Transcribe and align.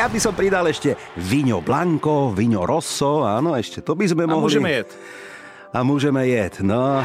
Ja 0.00 0.08
by 0.08 0.16
som 0.16 0.32
pridal 0.32 0.64
ešte 0.64 0.96
Vino 1.20 1.60
Blanco, 1.60 2.32
Vino 2.32 2.64
Rosso, 2.64 3.20
áno, 3.28 3.52
ešte 3.52 3.84
to 3.84 3.92
by 3.92 4.08
sme 4.08 4.24
A 4.24 4.32
mohli. 4.32 4.48
můžeme 4.48 4.70
jet. 4.72 4.88
A 5.70 5.78
môžeme 5.86 6.26
jet, 6.26 6.58
no. 6.64 7.04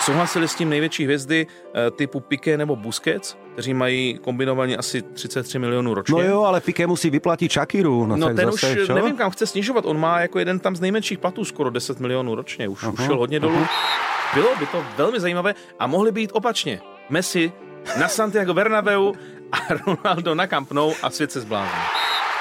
Souhlasili 0.00 0.48
s 0.48 0.54
tím 0.54 0.68
největší 0.70 1.04
hvězdy 1.04 1.46
eh, 1.46 1.90
typu 1.90 2.20
Piqué 2.20 2.56
nebo 2.56 2.76
Busquets, 2.76 3.36
kteří 3.52 3.74
mají 3.74 4.18
kombinovaně 4.22 4.76
asi 4.76 5.02
33 5.02 5.58
milionů 5.58 5.94
ročně. 5.94 6.14
No 6.14 6.22
jo, 6.22 6.42
ale 6.42 6.60
Piqué 6.60 6.86
musí 6.86 7.10
vyplatiť 7.10 7.52
Shakiru. 7.52 8.06
No, 8.06 8.16
No 8.16 8.26
ten 8.34 8.50
zase, 8.50 8.72
už 8.72 8.86
čo? 8.86 8.94
nevím, 8.94 9.16
kam 9.16 9.30
chce 9.30 9.46
snižovat. 9.46 9.84
On 9.84 9.98
má 10.00 10.20
jako 10.20 10.38
jeden 10.38 10.58
tam 10.58 10.76
z 10.76 10.80
nejmenších 10.80 11.18
platů 11.18 11.44
skoro 11.44 11.70
10 11.70 12.00
milionů 12.00 12.34
ročně. 12.34 12.68
Už, 12.68 12.82
už 12.84 13.04
šel 13.04 13.18
hodně 13.18 13.40
dolů. 13.40 13.66
Bylo 14.34 14.48
by 14.58 14.66
to 14.66 14.84
velmi 14.96 15.20
zajímavé 15.20 15.54
a 15.78 15.86
mohli 15.86 16.12
by 16.12 16.20
jít 16.20 16.30
opačně. 16.32 16.80
Messi 17.10 17.52
na 18.00 18.08
Santiago 18.08 18.54
Bernabeu 18.54 19.12
a 19.52 19.56
Ronaldo 19.86 20.34
na 20.34 20.46
Camp 20.46 20.72
Nou 20.72 20.94
a 21.02 21.10
svět 21.10 21.32
se 21.32 21.40
zblázní. 21.40 21.80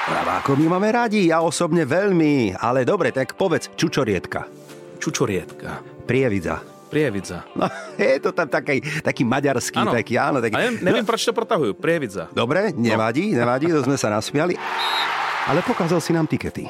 Praváko 0.05 0.53
my 0.53 0.69
máme 0.69 0.93
radi, 0.93 1.33
ja 1.33 1.41
osobne 1.41 1.81
veľmi. 1.81 2.53
Ale 2.61 2.85
dobre, 2.85 3.09
tak 3.09 3.33
povedz, 3.33 3.73
čučorietka. 3.73 4.45
Čučorietka. 5.01 5.81
Prievidza. 6.05 6.61
Prievidza. 6.93 7.41
No, 7.57 7.65
je 7.97 8.21
to 8.21 8.29
tam 8.29 8.45
taký, 8.45 8.85
taký 9.01 9.25
maďarský, 9.25 9.81
Ano. 9.81 9.97
taký, 9.97 10.13
áno, 10.21 10.45
taký. 10.45 10.53
A 10.53 10.61
nevím, 10.61 10.77
nevím 10.85 11.05
proč 11.09 11.25
to 11.25 11.33
protahuju. 11.33 11.73
Prievidza. 11.73 12.29
Dobre, 12.29 12.69
nevadí, 12.77 13.33
nevadí, 13.33 13.73
to 13.73 13.81
sme 13.81 13.97
sa 13.97 14.13
nasmiali. 14.13 14.53
Ale 15.49 15.65
pokazal 15.65 15.97
si 15.97 16.13
nám 16.13 16.29
tikety. 16.29 16.69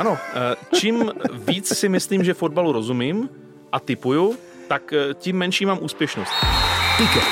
Ano, 0.00 0.16
eh, 0.16 0.56
čím 0.72 1.12
víc 1.44 1.68
si 1.68 1.84
myslím, 1.88 2.24
že 2.24 2.32
fotbalu 2.32 2.72
rozumím 2.80 3.28
a 3.68 3.76
typuju, 3.76 4.40
tak 4.72 4.88
eh, 4.92 5.12
tím 5.20 5.36
menší 5.36 5.68
mám 5.68 5.84
úspěšnost. 5.84 6.32
Tiket. 6.96 7.28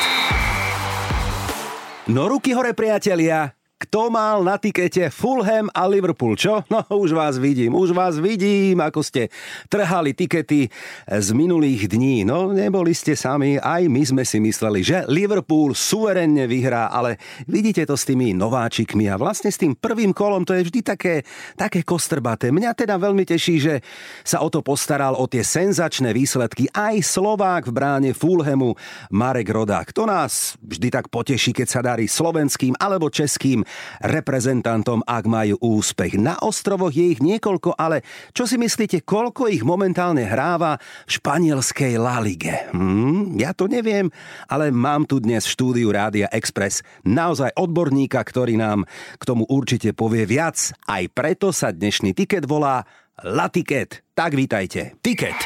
No 2.13 2.29
ruky 2.29 2.53
hore, 2.53 2.77
priatelia. 2.77 3.57
Kto 3.81 4.13
mal 4.13 4.45
na 4.45 4.61
tikete 4.61 5.09
Fulham 5.09 5.73
a 5.73 5.89
Liverpool, 5.89 6.37
čo? 6.37 6.61
No 6.69 6.85
už 7.01 7.17
vás 7.17 7.41
vidím, 7.41 7.73
už 7.73 7.97
vás 7.97 8.21
vidím, 8.21 8.77
ako 8.77 9.01
ste 9.01 9.33
trhali 9.73 10.13
tikety 10.13 10.69
z 11.09 11.29
minulých 11.33 11.89
dní. 11.89 12.29
No 12.29 12.53
neboli 12.53 12.93
ste 12.93 13.17
sami, 13.17 13.57
aj 13.57 13.89
my 13.89 14.03
sme 14.05 14.23
si 14.29 14.37
mysleli, 14.37 14.85
že 14.85 15.09
Liverpool 15.09 15.73
suverenne 15.73 16.45
vyhrá, 16.45 16.93
ale 16.93 17.17
vidíte 17.49 17.89
to 17.89 17.97
s 17.97 18.05
tými 18.05 18.37
nováčikmi 18.37 19.09
a 19.09 19.17
vlastne 19.17 19.49
s 19.49 19.57
tým 19.57 19.73
prvým 19.73 20.13
kolom 20.13 20.45
to 20.45 20.53
je 20.61 20.69
vždy 20.69 20.81
také, 20.85 21.25
také 21.57 21.81
kostrbaté. 21.81 22.53
Mňa 22.53 22.77
teda 22.77 23.01
veľmi 23.01 23.25
teší, 23.25 23.57
že 23.65 23.75
sa 24.21 24.45
o 24.45 24.53
to 24.53 24.61
postaral 24.61 25.17
o 25.17 25.25
tie 25.25 25.41
senzačné 25.41 26.13
výsledky 26.13 26.69
aj 26.69 27.01
Slovák 27.01 27.73
v 27.73 27.73
bráne 27.73 28.11
Fulhamu 28.13 28.77
Marek 29.09 29.49
Rodák. 29.49 29.97
To 29.97 30.05
nás 30.05 30.61
vždy 30.61 30.93
tak 30.93 31.09
poteší, 31.09 31.57
keď 31.57 31.69
sa 31.73 31.81
darí 31.81 32.05
slovenským 32.05 32.77
alebo 32.77 33.09
českým 33.09 33.65
reprezentantom, 34.01 35.05
ak 35.05 35.25
majú 35.27 35.57
úspech. 35.61 36.17
Na 36.17 36.39
ostrovoch 36.41 36.93
je 36.95 37.17
ich 37.17 37.21
niekoľko, 37.21 37.77
ale 37.77 38.03
čo 38.33 38.47
si 38.47 38.57
myslíte, 38.57 39.03
koľko 39.05 39.51
ich 39.51 39.67
momentálne 39.67 40.25
hráva 40.25 40.79
v 41.07 41.11
španielskej 41.19 41.99
La 41.99 42.23
Lige? 42.23 42.71
Hmm, 42.73 43.37
ja 43.37 43.53
to 43.53 43.67
neviem, 43.67 44.09
ale 44.47 44.71
mám 44.71 45.05
tu 45.05 45.19
dnes 45.19 45.45
v 45.45 45.53
štúdiu 45.55 45.89
Rádia 45.91 46.31
Express 46.31 46.83
naozaj 47.03 47.55
odborníka, 47.59 48.23
ktorý 48.23 48.57
nám 48.57 48.87
k 49.19 49.23
tomu 49.27 49.45
určite 49.49 49.93
povie 49.93 50.25
viac. 50.25 50.73
Aj 50.87 51.05
preto 51.11 51.51
sa 51.51 51.75
dnešný 51.75 52.15
tiket 52.15 52.47
volá 52.47 52.87
La 53.21 53.53
Ticket. 53.53 54.01
Tak 54.17 54.33
vítajte. 54.33 54.97
Tiket. 55.05 55.37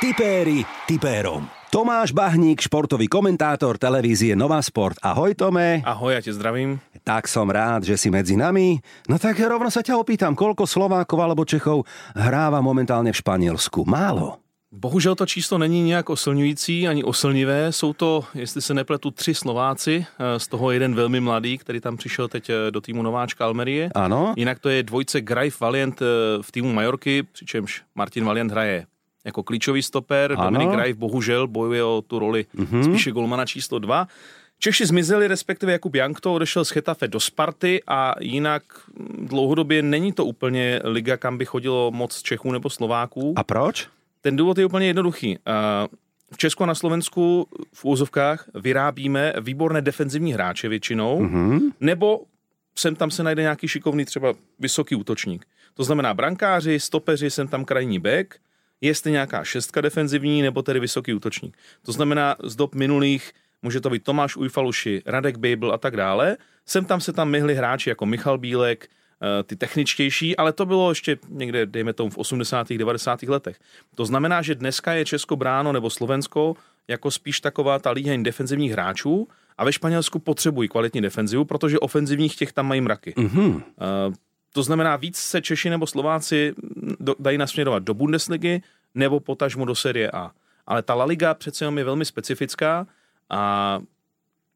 Tipéri 0.00 0.64
tipérom. 0.86 1.57
Tomáš 1.68 2.16
Bahník, 2.16 2.64
športový 2.64 3.12
komentátor 3.12 3.76
televízie 3.76 4.32
Nová 4.32 4.56
Sport. 4.64 4.96
Ahoj 5.04 5.36
Tome. 5.36 5.84
Ahoj, 5.84 6.14
já 6.14 6.20
tě 6.20 6.32
zdravím. 6.32 6.80
Tak 7.04 7.28
som 7.28 7.50
rád, 7.50 7.84
že 7.84 8.00
si 8.00 8.08
medzi 8.08 8.36
nami. 8.36 8.80
No 9.08 9.20
tak 9.20 9.36
rovno 9.36 9.68
sa 9.68 9.84
ťa 9.84 10.00
opýtam, 10.00 10.32
koľko 10.32 10.64
Slovákov 10.64 11.20
alebo 11.20 11.44
Čechov 11.44 11.84
hráva 12.16 12.64
momentálne 12.64 13.12
v 13.12 13.20
Španielsku? 13.20 13.84
Málo. 13.84 14.40
Bohužel 14.72 15.14
to 15.14 15.26
číslo 15.26 15.58
není 15.58 15.82
nějak 15.82 16.10
oslňující 16.10 16.88
ani 16.88 17.04
oslnivé. 17.04 17.72
Jsou 17.72 17.92
to, 17.92 18.24
jestli 18.34 18.62
se 18.62 18.74
nepletu, 18.74 19.10
tři 19.10 19.34
Slováci, 19.34 20.06
eh, 20.08 20.40
z 20.40 20.48
toho 20.48 20.70
jeden 20.70 20.94
velmi 20.94 21.20
mladý, 21.20 21.58
který 21.58 21.80
tam 21.80 21.96
přišel 21.96 22.28
teď 22.28 22.50
eh, 22.50 22.70
do 22.70 22.80
týmu 22.80 23.02
Nováčka 23.02 23.44
Almerie. 23.44 23.92
Áno? 23.94 24.32
Jinak 24.36 24.58
to 24.58 24.68
je 24.68 24.82
dvojce 24.82 25.20
Graif 25.20 25.60
Valiant 25.60 26.00
eh, 26.02 26.06
v 26.42 26.48
týmu 26.52 26.72
Majorky, 26.72 27.22
přičemž 27.22 27.82
Martin 27.94 28.24
Valiant 28.24 28.50
hraje 28.50 28.86
jako 29.28 29.42
klíčový 29.42 29.82
stoper. 29.82 30.32
Ano. 30.32 30.44
Dominik 30.44 30.70
Graif 30.74 30.96
bohužel 30.96 31.46
bojuje 31.46 31.84
o 31.84 32.02
tu 32.06 32.18
roli 32.18 32.46
mm-hmm. 32.56 32.82
spíše 32.82 33.10
golmana 33.10 33.46
číslo 33.46 33.78
dva. 33.78 34.08
Češi 34.58 34.86
zmizeli, 34.86 35.28
respektive 35.28 35.72
Jakub 35.72 35.94
Jankto 35.94 36.34
odešel 36.34 36.64
z 36.64 36.70
Chetafe 36.70 37.08
do 37.08 37.20
Sparty 37.20 37.82
a 37.86 38.14
jinak 38.20 38.62
dlouhodobě 39.18 39.82
není 39.82 40.12
to 40.12 40.24
úplně 40.24 40.80
liga, 40.84 41.16
kam 41.16 41.38
by 41.38 41.44
chodilo 41.44 41.90
moc 41.90 42.22
Čechů 42.22 42.52
nebo 42.52 42.70
Slováků. 42.70 43.34
A 43.36 43.44
proč? 43.44 43.88
Ten 44.20 44.36
důvod 44.36 44.58
je 44.58 44.66
úplně 44.66 44.86
jednoduchý. 44.86 45.38
Eh, 45.38 45.88
V 46.32 46.38
Česku 46.38 46.62
a 46.62 46.66
na 46.66 46.74
Slovensku 46.74 47.46
v 47.72 47.84
úzovkách 47.84 48.48
vyrábíme 48.54 49.32
výborné 49.40 49.80
defenzivní 49.80 50.32
hráče 50.32 50.68
většinou, 50.68 51.20
mm-hmm. 51.20 51.60
nebo 51.80 52.20
sem 52.74 52.96
tam 52.96 53.10
se 53.10 53.22
najde 53.22 53.42
nějaký 53.42 53.68
šikovný 53.68 54.04
třeba 54.04 54.34
vysoký 54.58 54.94
útočník. 54.94 55.46
To 55.74 55.84
znamená 55.84 56.14
brankáři, 56.14 56.80
stopeři, 56.80 57.30
sem 57.30 57.48
tam 57.48 57.64
krajní 57.64 57.98
back, 57.98 58.34
jestli 58.80 59.10
nějaká 59.10 59.44
šestka 59.44 59.80
defenzivní, 59.80 60.42
nebo 60.42 60.62
tedy 60.62 60.80
vysoký 60.80 61.14
útočník. 61.14 61.56
To 61.82 61.92
znamená 61.92 62.36
z 62.44 62.56
dob 62.56 62.74
minulých 62.74 63.32
může 63.62 63.80
to 63.80 63.90
být 63.90 64.04
Tomáš 64.04 64.36
Ujfaluši, 64.36 65.02
Radek 65.06 65.36
Babel 65.36 65.72
a 65.72 65.78
tak 65.78 65.96
dále. 65.96 66.36
Sem 66.66 66.84
tam 66.84 67.00
se 67.00 67.12
tam 67.12 67.30
myhli 67.30 67.54
hráči 67.54 67.88
jako 67.88 68.06
Michal 68.06 68.38
Bílek, 68.38 68.88
eh, 68.88 69.42
ty 69.42 69.56
techničtější, 69.56 70.36
ale 70.36 70.52
to 70.52 70.66
bylo 70.66 70.90
ještě 70.90 71.18
někde, 71.28 71.66
dejme 71.66 71.92
tomu, 71.92 72.10
v 72.10 72.18
80. 72.18 72.78
90. 72.78 73.28
letech. 73.28 73.58
To 73.94 74.04
znamená, 74.04 74.42
že 74.42 74.54
dneska 74.54 74.92
je 74.92 75.04
Česko 75.04 75.36
bráno 75.36 75.72
nebo 75.72 75.90
Slovensko 75.90 76.56
jako 76.88 77.10
spíš 77.10 77.40
taková 77.40 77.78
ta 77.78 77.90
líheň 77.90 78.22
defenzivních 78.22 78.72
hráčů 78.72 79.28
a 79.58 79.64
ve 79.64 79.72
Španělsku 79.72 80.18
potřebují 80.18 80.68
kvalitní 80.68 81.00
defenzivu, 81.00 81.44
protože 81.44 81.78
ofenzivních 81.78 82.36
těch 82.36 82.52
tam 82.52 82.66
mají 82.66 82.80
mraky. 82.80 83.14
Mhm. 83.16 83.62
To 84.52 84.62
znamená, 84.62 84.96
víc 84.96 85.16
se 85.16 85.42
Češi 85.42 85.70
nebo 85.70 85.86
Slováci 85.86 86.54
do, 87.00 87.14
dají 87.18 87.38
nasměrovat 87.38 87.82
do 87.82 87.94
Bundesligy 87.94 88.62
nebo 88.94 89.20
potažmo 89.20 89.64
do 89.64 89.74
série 89.74 90.10
A. 90.10 90.30
Ale 90.66 90.82
ta 90.82 90.94
La 90.94 91.04
Liga 91.04 91.34
přece 91.34 91.64
jenom 91.64 91.78
je 91.78 91.84
velmi 91.84 92.04
specifická 92.04 92.86
a 93.30 93.78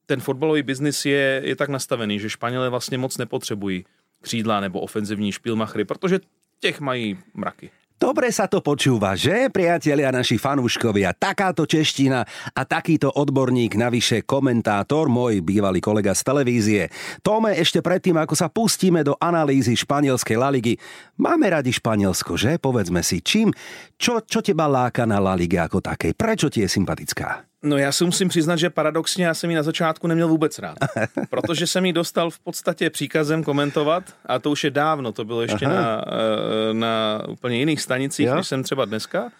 ten 0.06 0.20
fotbalový 0.20 0.62
biznis 0.62 1.06
je, 1.06 1.41
je 1.44 1.56
tak 1.56 1.69
nastavený, 1.69 2.19
že 2.19 2.30
Španělé 2.30 2.69
vlastně 2.69 2.98
moc 2.98 3.19
nepotřebují 3.19 3.84
křídla 4.20 4.60
nebo 4.60 4.80
ofenzivní 4.80 5.32
špilmachry, 5.32 5.84
protože 5.84 6.20
těch 6.60 6.80
mají 6.80 7.19
mraky. 7.34 7.70
Dobre 8.02 8.34
sa 8.34 8.50
to 8.50 8.58
počúva, 8.58 9.14
že, 9.14 9.46
priatelia 9.46 10.10
naši 10.10 10.34
fanúškovia? 10.34 11.14
Takáto 11.14 11.62
čeština 11.70 12.26
a 12.50 12.62
takýto 12.66 13.14
odborník, 13.14 13.78
navyše 13.78 14.26
komentátor, 14.26 15.06
môj 15.06 15.38
bývalý 15.38 15.78
kolega 15.78 16.10
z 16.10 16.26
televízie. 16.26 16.82
Tome, 17.22 17.54
ešte 17.54 17.78
predtým, 17.78 18.18
ako 18.18 18.34
sa 18.34 18.50
pustíme 18.50 19.06
do 19.06 19.14
analýzy 19.22 19.78
španielskej 19.78 20.34
La 20.34 20.50
Ligy, 20.50 20.74
máme 21.15 21.47
radi 21.47 21.71
Španielsko, 21.71 22.34
že? 22.34 22.59
Povedzme 22.59 23.06
si, 23.06 23.22
čím, 23.22 23.54
čo, 23.94 24.18
čo 24.27 24.42
teba 24.42 24.66
láka 24.66 25.06
na 25.06 25.22
La 25.22 25.38
Ligue 25.38 25.62
ako 25.62 25.78
takej? 25.78 26.18
Prečo 26.18 26.50
ti 26.50 26.66
je 26.66 26.74
sympatická? 26.74 27.52
No 27.62 27.78
já 27.78 27.92
si 27.92 28.04
musím 28.04 28.28
přiznat, 28.28 28.56
že 28.56 28.70
paradoxně 28.70 29.26
já 29.26 29.34
jsem 29.34 29.50
ji 29.50 29.56
na 29.56 29.62
začátku 29.62 30.06
neměl 30.06 30.28
vůbec 30.28 30.59
rád. 30.59 30.78
Protože 31.30 31.66
jsem 31.66 31.86
ji 31.86 31.92
dostal 31.92 32.30
v 32.30 32.38
podstatě 32.38 32.91
příkazem 32.91 33.44
komentovat 33.44 34.04
a 34.26 34.38
to 34.38 34.50
už 34.50 34.64
je 34.64 34.70
dávno, 34.70 35.12
to 35.12 35.24
bylo 35.24 35.42
ještě 35.42 35.68
na, 35.68 36.04
eh, 36.06 36.74
na 36.74 37.22
úplně 37.28 37.59
jiných 37.59 37.80
stanicích, 37.80 38.26
Jo. 38.26 38.34
než 38.34 38.47
jsem 38.47 38.62
třeba 38.62 38.84
dneska. 38.84 39.32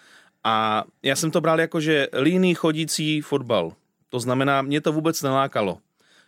A 0.45 0.85
já 1.03 1.17
jsem 1.17 1.31
to 1.31 1.41
bral 1.41 1.61
jako, 1.61 1.81
že 1.81 2.09
líný 2.23 2.55
chodící 2.55 3.21
fotbal. 3.21 3.73
To 4.09 4.21
znamená, 4.21 4.63
mě 4.63 4.81
to 4.81 4.93
vůbec 4.93 5.23
nelákalo. 5.23 5.79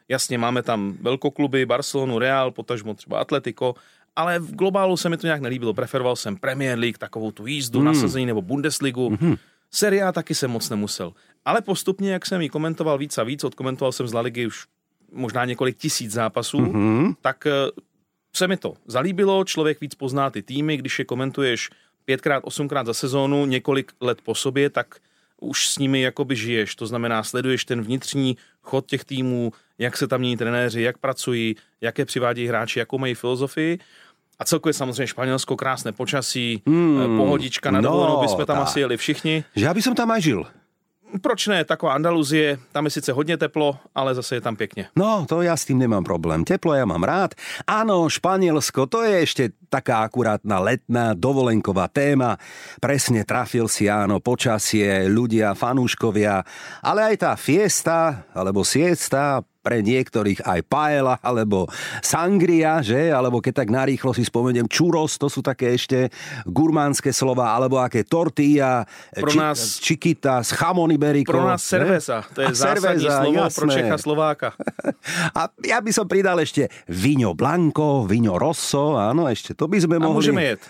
Jasně, 0.09 0.39
máme 0.39 0.63
tam 0.63 0.97
velkokluby, 1.01 1.67
Barcelonu, 1.67 2.19
Real, 2.19 2.51
potažmo 2.51 2.95
třeba 2.95 3.19
Atletico, 3.19 3.75
ale 4.17 4.39
v 4.39 4.55
globálu 4.55 4.97
se 4.97 5.09
mi 5.09 5.17
to 5.17 5.27
nějak 5.27 5.41
nelíbilo. 5.41 5.75
Preferoval 5.75 6.17
jsem 6.17 6.37
Premier 6.37 6.79
League, 6.79 6.99
takovou 6.99 7.31
tu 7.31 7.47
jízdu, 7.47 7.79
mm. 7.79 7.85
nasazení 7.85 8.27
nebo 8.27 8.43
Bundesligu. 8.43 9.11
Mm-hmm. 9.11 9.39
Serie 9.71 10.03
A 10.03 10.13
taky 10.13 10.35
jsem 10.35 10.51
moc 10.51 10.71
nemusel. 10.71 11.13
Ale 11.45 11.61
postupně, 11.61 12.13
jak 12.13 12.27
jsem 12.27 12.43
ji 12.43 12.49
komentoval 12.49 12.99
víc 12.99 13.19
a 13.19 13.23
víc, 13.23 13.45
odkomentoval 13.45 13.93
jsem 13.93 14.09
z 14.09 14.15
La 14.15 14.21
Ligy 14.21 14.47
už 14.47 14.67
možná 15.13 15.45
několik 15.45 15.77
tisíc 15.77 16.13
zápasů, 16.13 16.59
mm-hmm. 16.59 17.15
tak 17.21 17.47
eh, 17.47 17.53
se 18.37 18.49
mi 18.49 18.57
to 18.57 18.75
zalíbilo, 18.87 19.45
člověk 19.45 19.81
víc 19.81 19.95
pozná 19.95 20.31
ty 20.31 20.43
týmy, 20.43 20.77
když 20.77 20.99
je 20.99 21.05
komentuješ 21.05 21.71
pětkrát, 22.05 22.43
osmkrát 22.47 22.87
za 22.87 22.95
sezónu, 22.95 23.47
několik 23.47 23.93
let 24.01 24.19
po 24.25 24.35
sobě, 24.35 24.71
tak 24.71 24.97
už 25.41 25.69
s 25.69 25.79
nimi 25.79 26.01
jakoby 26.01 26.37
žiješ, 26.37 26.75
to 26.75 26.87
znamená 26.87 27.23
sleduješ 27.23 27.65
ten 27.65 27.83
vnitřní 27.83 28.37
chod 28.63 28.87
těch 28.87 29.05
týmů, 29.05 29.53
jak 29.79 29.97
se 29.97 30.09
tam 30.09 30.21
mění 30.21 30.37
trenéři, 30.37 30.83
jak 30.83 30.99
pracují, 30.99 31.57
jaké 31.81 32.05
přivádějí 32.05 32.49
hráči, 32.49 32.79
jakou 32.79 32.99
mají 32.99 33.15
filozofii. 33.15 33.79
A 34.39 34.45
celkově 34.45 34.75
samozřejmě 34.75 35.07
Španělsko, 35.07 35.57
krásné 35.57 35.93
počasí, 35.93 36.63
hmm, 36.67 37.17
pohodička 37.17 37.71
na 37.71 37.81
dovolenou, 37.81 38.15
no, 38.15 38.21
bychom 38.21 38.47
tam 38.47 38.57
tak. 38.57 38.67
asi 38.67 38.81
jeli 38.81 38.97
všichni. 38.97 39.45
Že 39.57 39.65
já 39.65 39.75
bych 39.75 39.85
tam 39.97 40.11
aj 40.11 40.23
žil 40.23 40.47
proč 41.23 41.47
ne, 41.47 41.65
taková 41.65 41.93
Andaluzie, 41.93 42.59
tam 42.73 42.85
je 42.85 42.91
sice 42.91 43.13
hodně 43.13 43.37
teplo, 43.37 43.79
ale 43.95 44.15
zase 44.15 44.35
je 44.35 44.41
tam 44.41 44.57
pěkně. 44.57 44.87
No, 44.97 45.27
to 45.29 45.43
já 45.43 45.57
s 45.57 45.65
tím 45.65 45.79
nemám 45.79 46.05
problém. 46.05 46.45
Teplo 46.45 46.75
já 46.75 46.85
mám 46.85 47.03
rád. 47.03 47.35
Ano, 47.67 48.09
Španělsko, 48.09 48.87
to 48.87 49.03
je 49.03 49.19
ještě 49.21 49.51
taká 49.69 49.99
akurátna 50.03 50.59
letná 50.59 51.15
dovolenková 51.15 51.89
téma. 51.89 52.39
Presne 52.81 53.27
trafil 53.27 53.67
si, 53.67 53.91
áno, 53.91 54.23
počasie, 54.23 55.11
ľudia, 55.11 55.59
fanúškovia, 55.59 56.47
ale 56.83 57.01
aj 57.11 57.17
tá 57.19 57.33
fiesta, 57.35 58.23
alebo 58.31 58.63
siesta, 58.63 59.43
pre 59.65 59.81
niektorých 59.81 60.45
aj 60.45 60.61
paela 60.69 61.17
alebo 61.25 61.65
sangria, 62.05 62.85
že? 62.85 63.09
Alebo 63.09 63.41
keď 63.41 63.65
tak 63.65 63.73
narýchlo 63.73 64.13
si 64.13 64.21
spomeniem 64.21 64.69
čuros, 64.69 65.17
to 65.17 65.33
sú 65.33 65.41
také 65.41 65.73
ešte 65.73 66.13
gurmánske 66.45 67.09
slova, 67.17 67.57
alebo 67.57 67.81
aké 67.81 68.05
tortilla, 68.05 68.85
pro 69.17 69.33
či, 69.33 69.39
nás, 69.41 69.59
čikita, 69.81 70.45
chamon 70.45 70.93
iberico. 70.93 71.33
Pro 71.33 71.49
nás 71.49 71.65
cerveza, 71.65 72.21
to 72.37 72.45
je 72.45 72.49
A 72.49 72.55
zásadní 72.55 73.09
cerveza, 73.09 73.17
slovo 73.25 73.41
jasné. 73.41 73.57
pro 73.57 73.67
Čecha 73.73 73.97
Slováka. 73.97 74.49
A 75.41 75.49
ja 75.65 75.81
by 75.81 75.91
som 75.97 76.05
pridal 76.05 76.37
ešte 76.45 76.69
víno 76.93 77.33
blanco, 77.33 78.05
víno 78.05 78.37
rosso, 78.37 79.01
áno, 79.01 79.25
ešte 79.33 79.57
to 79.57 79.65
by 79.65 79.81
sme 79.81 79.97
mohli. 79.97 80.13
A 80.13 80.19
môžeme 80.21 80.43
jet 80.45 80.63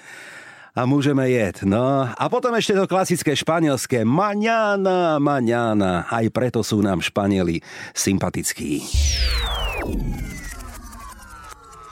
a 0.75 0.91
môžeme 0.91 1.23
jet. 1.31 1.62
No 1.62 2.11
a 2.11 2.25
potom 2.26 2.50
ešte 2.59 2.75
to 2.75 2.91
klasické 2.91 3.38
španielské 3.38 4.03
maňána, 4.03 5.23
maňána. 5.23 6.11
Aj 6.11 6.26
preto 6.35 6.67
sú 6.67 6.82
nám 6.82 6.99
Španieli 6.99 7.62
sympatickí. 7.94 8.82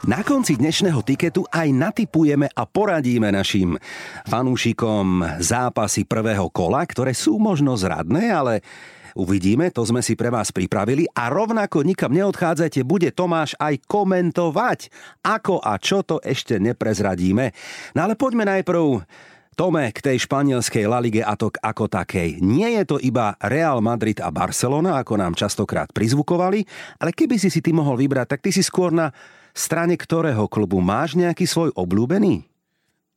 Na 0.03 0.27
konci 0.27 0.59
dnešného 0.59 0.99
tiketu 1.07 1.47
aj 1.47 1.71
natypujeme 1.71 2.51
a 2.51 2.67
poradíme 2.67 3.31
našim 3.31 3.79
fanúšikom 4.27 5.39
zápasy 5.39 6.03
prvého 6.03 6.51
kola, 6.51 6.83
ktoré 6.83 7.15
sú 7.15 7.39
možno 7.39 7.79
zradné, 7.79 8.35
ale 8.35 8.67
Uvidíme, 9.13 9.69
to 9.69 9.85
sme 9.85 10.01
si 10.01 10.17
pre 10.17 10.33
vás 10.33 10.51
pripravili 10.51 11.05
a 11.13 11.29
rovnako 11.29 11.85
nikam 11.85 12.13
neodchádzajte, 12.17 12.81
bude 12.85 13.13
Tomáš 13.13 13.53
aj 13.61 13.85
komentovať, 13.85 14.89
ako 15.21 15.61
a 15.61 15.77
čo 15.77 16.01
to 16.01 16.17
ešte 16.25 16.57
neprezradíme. 16.57 17.53
No 17.93 18.09
ale 18.09 18.17
poďme 18.17 18.49
najprv 18.49 19.05
Tome, 19.53 19.85
k 19.93 20.01
tej 20.01 20.25
španielskej 20.25 20.89
La 20.89 20.97
Ligue 20.97 21.21
a 21.21 21.37
to 21.37 21.53
ako 21.53 21.85
takej. 21.85 22.41
Nie 22.41 22.73
je 22.81 22.85
to 22.89 22.97
iba 22.97 23.37
Real 23.37 23.85
Madrid 23.85 24.17
a 24.25 24.33
Barcelona, 24.33 24.97
ako 24.97 25.21
nám 25.21 25.37
častokrát 25.37 25.93
prizvukovali, 25.93 26.65
ale 26.97 27.13
keby 27.13 27.37
si 27.37 27.53
si 27.53 27.61
ty 27.61 27.69
mohol 27.69 28.01
vybrať, 28.01 28.33
tak 28.33 28.41
ty 28.41 28.49
si 28.49 28.65
skôr 28.65 28.89
na 28.89 29.13
strane 29.53 30.01
ktorého 30.01 30.49
klubu? 30.49 30.81
Máš 30.81 31.21
nejaký 31.21 31.45
svoj 31.45 31.69
obľúbený? 31.77 32.52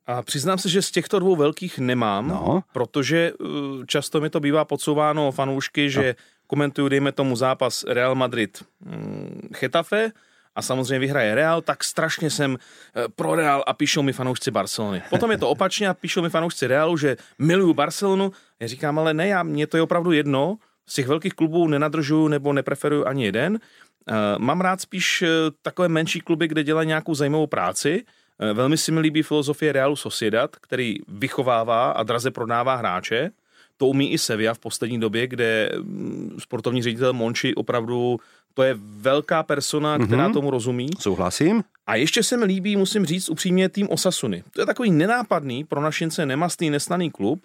A 0.08 0.22
přiznám 0.22 0.58
se, 0.58 0.70
že 0.70 0.82
z 0.82 0.92
těchto 0.92 1.20
dvou 1.20 1.36
velkých 1.36 1.80
nemám, 1.80 2.28
no. 2.28 2.64
protože 2.74 3.34
uh, 3.34 3.86
často 3.86 4.22
mi 4.22 4.30
to 4.30 4.40
bývá 4.40 4.66
podsouváno 4.66 5.32
fanoušky, 5.32 5.90
že 5.90 6.16
no. 6.18 6.24
komentuju, 6.48 6.90
dejme 6.90 7.12
tomu, 7.12 7.36
zápas 7.36 7.84
Real 7.88 8.16
Madrid 8.16 8.64
mm, 8.80 9.50
Chetafe 9.56 10.12
a 10.56 10.62
samozřejmě 10.62 11.00
vyhraje 11.00 11.36
Real, 11.36 11.62
tak 11.62 11.84
strašně 11.84 12.30
jsem 12.30 12.58
eh, 12.96 13.04
pro 13.16 13.36
Real 13.36 13.64
a 13.68 13.74
píšou 13.74 14.02
mi 14.02 14.14
fanoušci 14.14 14.52
Barcelony. 14.52 15.02
Potom 15.10 15.32
je 15.32 15.38
to 15.38 15.50
opačně 15.50 15.90
a 15.90 15.94
píšou 15.94 16.22
mi 16.22 16.30
fanoušci 16.30 16.68
Realu, 16.68 16.98
že 16.98 17.18
miluju 17.40 17.74
Barcelonu. 17.74 18.32
Já 18.60 18.68
říkám, 18.68 19.00
ale 19.00 19.14
ne, 19.14 19.28
já, 19.28 19.44
mně 19.44 19.68
to 19.68 19.78
je 19.78 19.84
opravdu 19.84 20.12
jedno. 20.12 20.58
Z 20.88 20.94
těch 20.94 21.08
velkých 21.08 21.34
klubů 21.34 21.68
nenadržuju 21.68 22.28
nebo 22.28 22.54
nepreferuju 22.54 23.08
ani 23.08 23.26
jeden. 23.26 23.54
Uh, 23.54 24.16
mám 24.38 24.62
rád 24.62 24.82
spíš 24.82 25.24
takové 25.62 25.88
menší 25.88 26.22
kluby, 26.22 26.48
kde 26.48 26.64
dělají 26.64 26.88
nějakou 26.88 27.16
zajímavou 27.16 27.48
práci, 27.48 28.04
Eh, 28.04 28.25
velmi 28.54 28.78
si 28.78 28.92
mi 28.92 29.00
líbí 29.00 29.24
filozofie 29.24 29.72
Realu 29.72 29.96
Sociedad, 29.96 30.56
který 30.56 30.96
vychovává 31.08 31.92
a 31.92 32.04
draze 32.04 32.32
prodává 32.32 32.76
hráče. 32.76 33.32
To 33.78 33.88
umí 33.88 34.12
i 34.12 34.18
Sevilla 34.18 34.54
v 34.54 34.60
poslední 34.60 35.00
době, 35.00 35.28
kde 35.28 35.72
mm, 35.82 36.38
sportovní 36.40 36.84
ředitel 36.84 37.14
Monči 37.14 37.56
opravdu 37.56 38.20
to 38.54 38.64
je 38.64 38.78
velká 38.80 39.44
persona, 39.44 39.98
mhm. 39.98 40.08
která 40.08 40.30
mm-hmm. 40.30 40.34
tomu 40.34 40.52
rozumí. 40.52 40.90
Souhlasím. 41.00 41.64
A 41.88 41.96
ještě 41.96 42.24
se 42.24 42.38
mi 42.38 42.46
líbí, 42.46 42.76
musím 42.76 43.06
říct 43.06 43.30
upřímně, 43.30 43.70
tým 43.70 43.90
Osasuny. 43.90 44.44
To 44.54 44.62
je 44.62 44.66
takový 44.66 44.92
nenápadný, 44.92 45.64
pro 45.64 45.82
našince 45.82 46.26
nemastný, 46.26 46.70
nesnaný 46.70 47.12
klub, 47.12 47.44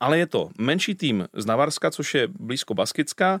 ale 0.00 0.18
je 0.18 0.26
to 0.26 0.50
menší 0.58 0.94
tým 0.94 1.28
z 1.32 1.46
Navarska, 1.46 1.90
což 1.90 2.14
je 2.14 2.28
blízko 2.28 2.74
Baskicka, 2.74 3.40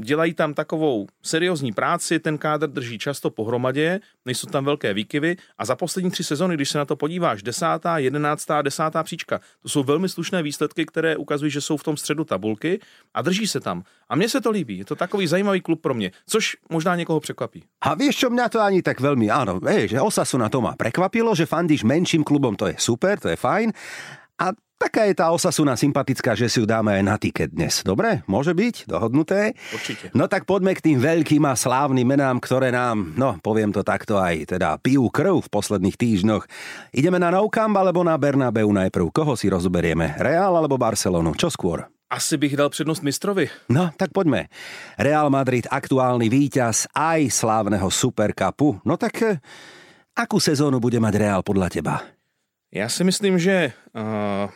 dělají 0.00 0.34
tam 0.34 0.54
takovou 0.54 1.06
seriózní 1.22 1.72
práci, 1.72 2.18
ten 2.18 2.38
kádr 2.38 2.68
drží 2.68 2.98
často 2.98 3.30
pohromadě, 3.30 4.00
nejsou 4.26 4.46
tam 4.46 4.64
velké 4.64 4.94
výkyvy 4.94 5.36
a 5.58 5.64
za 5.64 5.76
poslední 5.76 6.10
tři 6.10 6.24
sezony, 6.24 6.54
když 6.54 6.70
se 6.70 6.78
na 6.78 6.84
to 6.84 6.96
podíváš, 6.96 7.42
desátá, 7.42 7.98
jedenáctá, 7.98 8.62
desátá 8.62 9.02
příčka, 9.02 9.40
to 9.62 9.68
jsou 9.68 9.82
velmi 9.82 10.08
slušné 10.08 10.42
výsledky, 10.42 10.86
které 10.86 11.16
ukazují, 11.16 11.50
že 11.50 11.60
jsou 11.60 11.76
v 11.76 11.82
tom 11.82 11.96
středu 11.96 12.24
tabulky 12.24 12.80
a 13.14 13.22
drží 13.22 13.46
se 13.46 13.60
tam. 13.60 13.82
A 14.08 14.16
mně 14.16 14.28
se 14.28 14.40
to 14.40 14.50
líbí, 14.50 14.78
je 14.78 14.84
to 14.84 14.96
takový 14.96 15.26
zajímavý 15.26 15.60
klub 15.60 15.80
pro 15.82 15.94
mě, 15.94 16.10
což 16.26 16.56
možná 16.70 16.96
někoho 16.96 17.20
překvapí. 17.20 17.64
A 17.80 17.94
víš, 17.94 18.16
čo 18.16 18.30
mňa 18.30 18.48
to 18.48 18.60
ani 18.60 18.82
tak 18.82 19.00
velmi, 19.00 19.30
ano, 19.30 19.60
je, 19.68 19.88
že 19.88 20.00
Osasu 20.00 20.38
na 20.38 20.48
to 20.48 20.60
má 20.60 20.76
prekvapilo, 20.76 21.34
že 21.34 21.46
fandíš 21.46 21.84
menším 21.84 22.24
klubom, 22.24 22.56
to 22.56 22.66
je 22.66 22.74
super, 22.78 23.18
to 23.18 23.28
je 23.28 23.36
fajn. 23.36 23.72
A 24.38 24.50
taká 24.82 25.06
je 25.06 25.14
tá 25.14 25.30
Osasuna 25.30 25.78
sympatická, 25.78 26.34
že 26.34 26.50
si 26.50 26.58
ju 26.58 26.66
dáme 26.66 26.98
aj 26.98 27.02
na 27.06 27.14
tiket 27.14 27.54
dnes. 27.54 27.86
Dobre? 27.86 28.26
Môže 28.26 28.50
byť? 28.50 28.90
Dohodnuté? 28.90 29.54
Určite. 29.70 30.10
No 30.10 30.26
tak 30.26 30.42
poďme 30.42 30.74
k 30.74 30.90
tým 30.90 30.98
veľkým 30.98 31.46
a 31.46 31.54
slávnym 31.54 32.02
menám, 32.02 32.42
ktoré 32.42 32.74
nám, 32.74 33.14
no 33.14 33.38
poviem 33.38 33.70
to 33.70 33.86
takto 33.86 34.18
aj, 34.18 34.58
teda 34.58 34.82
pijú 34.82 35.06
krv 35.06 35.46
v 35.46 35.52
posledných 35.54 35.94
týždňoch. 35.94 36.44
Ideme 36.90 37.22
na 37.22 37.30
Nou 37.30 37.46
Camp 37.46 37.78
alebo 37.78 38.02
na 38.02 38.18
Bernabeu 38.18 38.66
najprv? 38.66 39.14
Koho 39.14 39.38
si 39.38 39.46
rozoberieme? 39.46 40.18
Real 40.18 40.50
alebo 40.58 40.74
Barcelonu? 40.74 41.38
Čo 41.38 41.46
skôr? 41.54 41.86
Asi 42.12 42.36
bych 42.36 42.58
dal 42.60 42.68
přednost 42.68 43.00
mistrovi. 43.00 43.48
No, 43.72 43.88
tak 43.96 44.12
poďme. 44.12 44.52
Real 45.00 45.32
Madrid, 45.32 45.64
aktuálny 45.64 46.28
víťaz 46.28 46.84
aj 46.92 47.32
slávneho 47.32 47.88
Supercupu. 47.88 48.84
No 48.84 49.00
tak 49.00 49.14
eh, 49.24 49.40
akú 50.12 50.36
sezónu 50.36 50.76
bude 50.76 51.00
mať 51.00 51.14
Real 51.16 51.40
podľa 51.40 51.68
teba? 51.72 52.04
Já 52.72 52.88
si 52.88 53.04
myslím, 53.04 53.38
že 53.38 53.72
uh, 53.92 54.48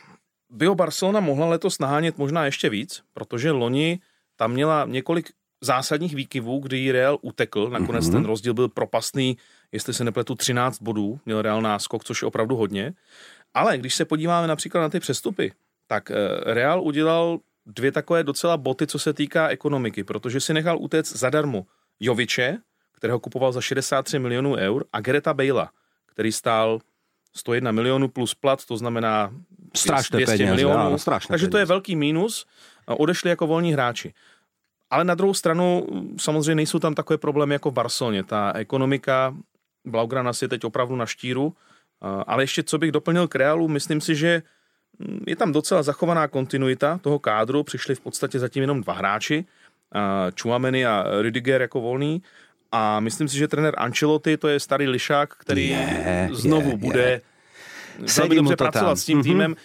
Bio 0.51 0.75
Barcelona 0.75 1.21
mohla 1.21 1.47
letos 1.47 1.79
nahánět 1.79 2.19
možná 2.19 2.45
ještě 2.45 2.69
víc, 2.69 3.03
protože 3.13 3.51
loni 3.51 4.01
tam 4.37 4.53
měla 4.53 4.85
několik 4.89 5.31
zásadních 5.61 6.15
výkyvů, 6.15 6.59
kdy 6.59 6.79
jí 6.79 6.93
Real 6.93 7.19
utekl. 7.23 7.71
Nakonec 7.71 8.05
mm-hmm. 8.05 8.13
ten 8.13 8.25
rozdíl 8.25 8.55
byl 8.55 8.69
propastný, 8.69 9.37
jestli 9.73 9.95
se 9.95 10.05
nepletu 10.05 10.35
13 10.35 10.83
bodů, 10.83 11.21
měl 11.27 11.43
Real 11.43 11.63
náskok, 11.63 12.05
což 12.05 12.23
je 12.23 12.29
opravdu 12.29 12.57
hodně. 12.57 12.95
Ale 13.55 13.79
když 13.79 13.95
se 13.95 14.05
podíváme 14.05 14.47
například 14.47 14.81
na 14.81 14.89
ty 14.89 15.01
přestupy, 15.01 15.53
tak 15.87 16.11
eh, 16.11 16.15
Real 16.55 16.83
udělal 16.83 17.39
dvě 17.67 17.93
takové 17.93 18.25
docela 18.25 18.57
boty, 18.57 18.87
co 18.87 18.99
se 18.99 19.13
týká 19.13 19.49
ekonomiky, 19.49 20.05
protože 20.05 20.41
si 20.41 20.55
nechal 20.55 20.79
utéct 20.79 21.17
zadarmo 21.17 21.67
Joviče, 22.01 22.59
kterého 22.93 23.21
kupoval 23.21 23.53
za 23.53 23.61
63 23.61 24.19
milionů 24.19 24.55
eur, 24.55 24.85
a 24.93 25.01
Gereta 25.01 25.35
Bejla, 25.35 25.71
který 26.07 26.33
stál 26.33 26.79
101 27.37 27.73
milionů 27.73 28.09
plus 28.09 28.35
plat, 28.35 28.65
to 28.65 28.77
znamená 28.77 29.31
strašné 29.77 30.17
200 30.17 30.37
peněz, 30.37 30.51
milionů. 30.51 30.81
Áno, 30.81 30.99
strašné 30.99 31.33
Takže 31.33 31.47
peněz. 31.47 31.53
to 31.53 31.59
je 31.59 31.65
velký 31.65 31.97
mínus. 31.97 32.47
Odešli 32.87 33.31
jako 33.31 33.47
volní 33.47 33.73
hráči. 33.73 34.15
Ale 34.91 35.05
na 35.05 35.15
druhou 35.15 35.35
stranu 35.35 35.87
samozřejmě 36.17 36.55
nejsou 36.55 36.79
tam 36.79 36.95
takové 36.95 37.19
problémy 37.19 37.55
jako 37.55 37.71
v 37.71 37.75
Barceloně. 37.75 38.25
Ta 38.25 38.53
ekonomika 38.57 39.35
Blaugrana 39.85 40.33
je 40.43 40.49
teď 40.49 40.65
opravdu 40.65 40.97
na 40.97 41.07
štíru. 41.07 41.55
Ale 42.27 42.43
ještě 42.43 42.63
co 42.63 42.79
bych 42.79 42.93
doplnil 42.93 43.29
k 43.29 43.35
Realu, 43.35 43.69
myslím 43.69 44.01
si, 44.01 44.15
že 44.15 44.43
mm, 44.99 45.25
je 45.27 45.37
tam 45.37 45.53
docela 45.53 45.83
zachovaná 45.83 46.29
kontinuita 46.29 46.99
toho 46.99 47.19
kádru. 47.19 47.63
Přišli 47.63 47.95
v 47.95 48.01
podstatě 48.01 48.39
zatím 48.39 48.63
jenom 48.63 48.81
dva 48.81 48.95
hráči, 48.95 49.45
Chuameni 50.43 50.87
a 50.87 51.05
Rüdiger 51.21 51.61
jako 51.61 51.81
volný. 51.81 52.23
A 52.77 53.01
myslím 53.01 53.29
si, 53.29 53.37
že 53.37 53.49
trenér 53.49 53.75
Ancelotti 53.77 54.37
to 54.37 54.49
je 54.49 54.61
starý 54.61 54.89
lišák, 54.89 55.37
který 55.37 55.69
je, 55.69 56.29
znovu 56.33 56.71
je, 56.71 56.77
bude 56.77 57.01
je 57.01 57.21
velmi 58.17 58.37
dobře 58.37 58.57
pracovat 58.57 58.87
tam. 58.89 58.97
s 58.97 59.05
tím 59.05 59.19
mm-hmm. 59.19 59.23
týmem. 59.23 59.57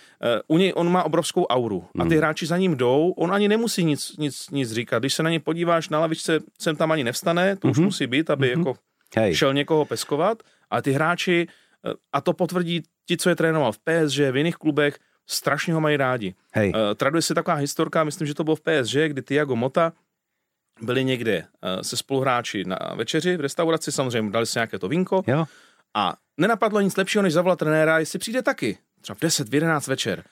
Uh, 0.47 0.55
u 0.55 0.57
něj 0.57 0.73
on 0.75 0.91
má 0.91 1.03
obrovskou 1.03 1.45
auru 1.45 1.83
a 1.99 2.03
ty 2.03 2.15
mm. 2.15 2.17
hráči 2.17 2.45
za 2.45 2.57
ním 2.57 2.77
jdou, 2.77 3.11
on 3.11 3.33
ani 3.33 3.47
nemusí 3.47 3.83
nic, 3.83 4.17
nic, 4.17 4.49
nic 4.49 4.71
říkat. 4.71 4.99
Když 4.99 5.13
se 5.13 5.23
na 5.23 5.29
ně 5.29 5.39
podíváš 5.39 5.89
na 5.89 5.99
lavičce, 5.99 6.39
sem 6.59 6.75
tam 6.75 6.91
ani 6.91 7.03
nevstane, 7.03 7.55
to 7.55 7.67
mm-hmm. 7.67 7.71
už 7.71 7.77
mhm. 7.77 7.85
musí 7.85 8.07
být, 8.07 8.29
aby 8.29 8.47
mm-hmm. 8.47 8.59
jako 8.59 8.73
Hej. 9.15 9.35
šel 9.35 9.53
někoho 9.53 9.85
peskovat, 9.85 10.43
ale 10.69 10.81
ty 10.81 10.91
hráči, 10.91 11.47
uh, 11.85 11.93
a 12.13 12.21
to 12.21 12.33
potvrdí 12.33 12.83
ti, 13.07 13.17
co 13.17 13.29
je 13.29 13.35
trénoval 13.35 13.71
v 13.71 13.79
PSG, 13.79 14.19
v 14.31 14.37
jiných 14.37 14.55
klubech, 14.55 14.97
strašně 15.27 15.73
ho 15.73 15.81
mají 15.81 15.97
rádi. 15.97 16.35
Hej. 16.53 16.69
Uh, 16.69 16.95
traduje 16.95 17.21
se 17.21 17.33
taková 17.35 17.55
historka, 17.55 18.03
myslím, 18.03 18.27
že 18.27 18.33
to 18.33 18.43
bylo 18.43 18.55
v 18.55 18.61
PSG, 18.61 18.95
kdy 19.07 19.21
Tiago 19.21 19.55
Mota 19.55 19.93
byli 20.81 21.03
někde 21.03 21.43
uh, 21.43 21.81
se 21.81 21.97
spoluhráči 21.97 22.63
na 22.63 22.77
večeři 22.95 23.37
v 23.37 23.41
restauraci, 23.41 23.91
samozřejmě 23.91 24.31
dali 24.31 24.45
si 24.45 24.57
nějaké 24.59 24.79
to 24.79 24.87
vinko. 24.87 25.23
Jo 25.27 25.45
A 25.93 26.13
nenapadlo 26.37 26.81
nic 26.81 26.97
lepšího, 26.97 27.21
než 27.21 27.33
zavolat 27.33 27.59
trenéra, 27.59 27.99
jestli 27.99 28.19
přijde 28.19 28.41
taky. 28.41 28.77
Třeba 29.01 29.15
v 29.15 29.21
10, 29.21 29.49
v 29.49 29.53
11 29.53 29.87
večer. 29.87 30.23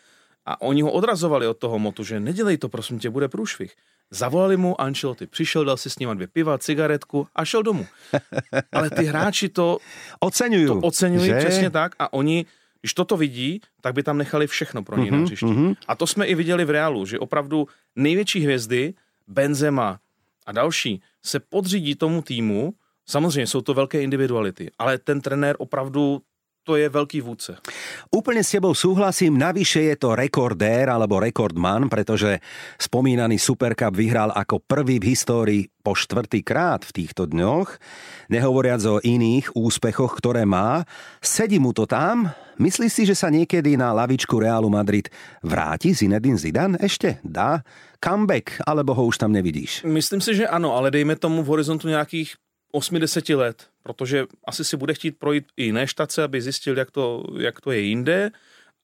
A 0.45 0.61
oni 0.61 0.81
ho 0.81 0.91
odrazovali 0.91 1.47
od 1.47 1.57
toho 1.57 1.79
motu, 1.79 2.03
že 2.03 2.19
nedělej 2.19 2.57
to, 2.57 2.69
prosím 2.69 2.99
tě, 2.99 3.09
bude 3.09 3.27
průšvih. 3.27 3.73
Zavolali 4.11 4.57
mu 4.57 4.81
Ancelotti, 4.81 5.27
přišel, 5.27 5.65
dal 5.65 5.77
si 5.77 5.89
s 5.89 5.99
ním 5.99 6.09
dvě 6.15 6.27
piva, 6.27 6.57
cigaretku 6.57 7.27
a 7.35 7.45
šel 7.45 7.63
domů. 7.63 7.85
Ale 8.71 8.89
ty 8.89 9.03
hráči 9.03 9.49
to 9.49 9.77
oceňují. 10.19 10.65
To 10.65 10.79
oceňují 10.79 11.33
přesně 11.37 11.69
tak 11.69 11.95
a 11.99 12.13
oni, 12.13 12.45
když 12.81 12.93
toto 12.93 13.17
vidí, 13.17 13.61
tak 13.81 13.93
by 13.93 14.03
tam 14.03 14.17
nechali 14.17 14.47
všechno 14.47 14.83
pro 14.83 14.97
ně 14.97 15.11
mm-hmm, 15.11 15.19
na 15.19 15.25
hřišti. 15.25 15.45
Mm-hmm. 15.45 15.75
A 15.87 15.95
to 15.95 16.07
jsme 16.07 16.25
i 16.25 16.35
viděli 16.35 16.65
v 16.65 16.69
Reálu, 16.69 17.05
že 17.05 17.19
opravdu 17.19 17.67
největší 17.95 18.39
hvězdy, 18.39 18.93
Benzema 19.27 19.99
a 20.45 20.51
další, 20.51 21.01
se 21.25 21.39
podřídí 21.39 21.95
tomu 21.95 22.21
týmu, 22.21 22.73
Samozřejmě 23.09 23.47
jsou 23.47 23.61
to 23.61 23.73
velké 23.73 24.01
individuality, 24.01 24.71
ale 24.77 24.97
ten 24.97 25.21
trenér 25.21 25.55
opravdu 25.59 26.21
to 26.69 26.77
je 26.77 26.85
veľký 26.85 27.25
vúdce. 27.25 27.57
Úplne 28.13 28.45
s 28.45 28.53
tebou 28.53 28.77
súhlasím, 28.77 29.41
navyše 29.41 29.89
je 29.89 29.97
to 29.97 30.13
rekordér 30.13 30.93
alebo 30.93 31.17
rekordman, 31.17 31.89
pretože 31.89 32.37
spomínaný 32.77 33.41
Supercup 33.41 33.97
vyhral 33.97 34.29
ako 34.29 34.61
prvý 34.61 35.01
v 35.01 35.17
histórii 35.17 35.65
po 35.81 35.97
štvrtý 35.97 36.45
krát 36.45 36.85
v 36.85 36.93
týchto 36.93 37.25
dňoch, 37.25 37.81
nehovoriac 38.29 38.85
o 38.85 39.01
iných 39.01 39.57
úspechoch, 39.57 40.13
ktoré 40.21 40.45
má. 40.45 40.85
Sedí 41.25 41.57
mu 41.57 41.73
to 41.73 41.89
tam? 41.89 42.29
Myslíš 42.61 42.91
si, 42.93 43.03
že 43.09 43.17
sa 43.17 43.33
niekedy 43.33 43.73
na 43.73 43.89
lavičku 43.89 44.37
Realu 44.37 44.69
Madrid 44.69 45.09
vráti 45.41 45.97
Zinedine 45.97 46.37
Zidane? 46.37 46.77
Ešte? 46.77 47.17
Dá? 47.25 47.65
Comeback? 47.97 48.61
Alebo 48.61 48.93
ho 48.93 49.09
už 49.09 49.17
tam 49.17 49.33
nevidíš? 49.33 49.81
Myslím 49.89 50.21
si, 50.21 50.37
že 50.37 50.45
ano, 50.45 50.77
ale 50.77 50.93
dejme 50.93 51.17
tomu 51.17 51.41
v 51.41 51.57
horizontu 51.57 51.89
nějakých 51.89 52.37
80 52.71 53.29
let, 53.29 53.67
protože 53.83 54.25
asi 54.47 54.63
si 54.63 54.77
bude 54.77 54.93
chtít 54.93 55.19
projít 55.19 55.45
i 55.57 55.63
jiné 55.63 55.87
štace, 55.87 56.23
aby 56.23 56.41
zjistil, 56.41 56.77
jak 56.77 56.91
to, 56.91 57.23
jak 57.39 57.61
to 57.61 57.71
je 57.71 57.79
jinde, 57.79 58.31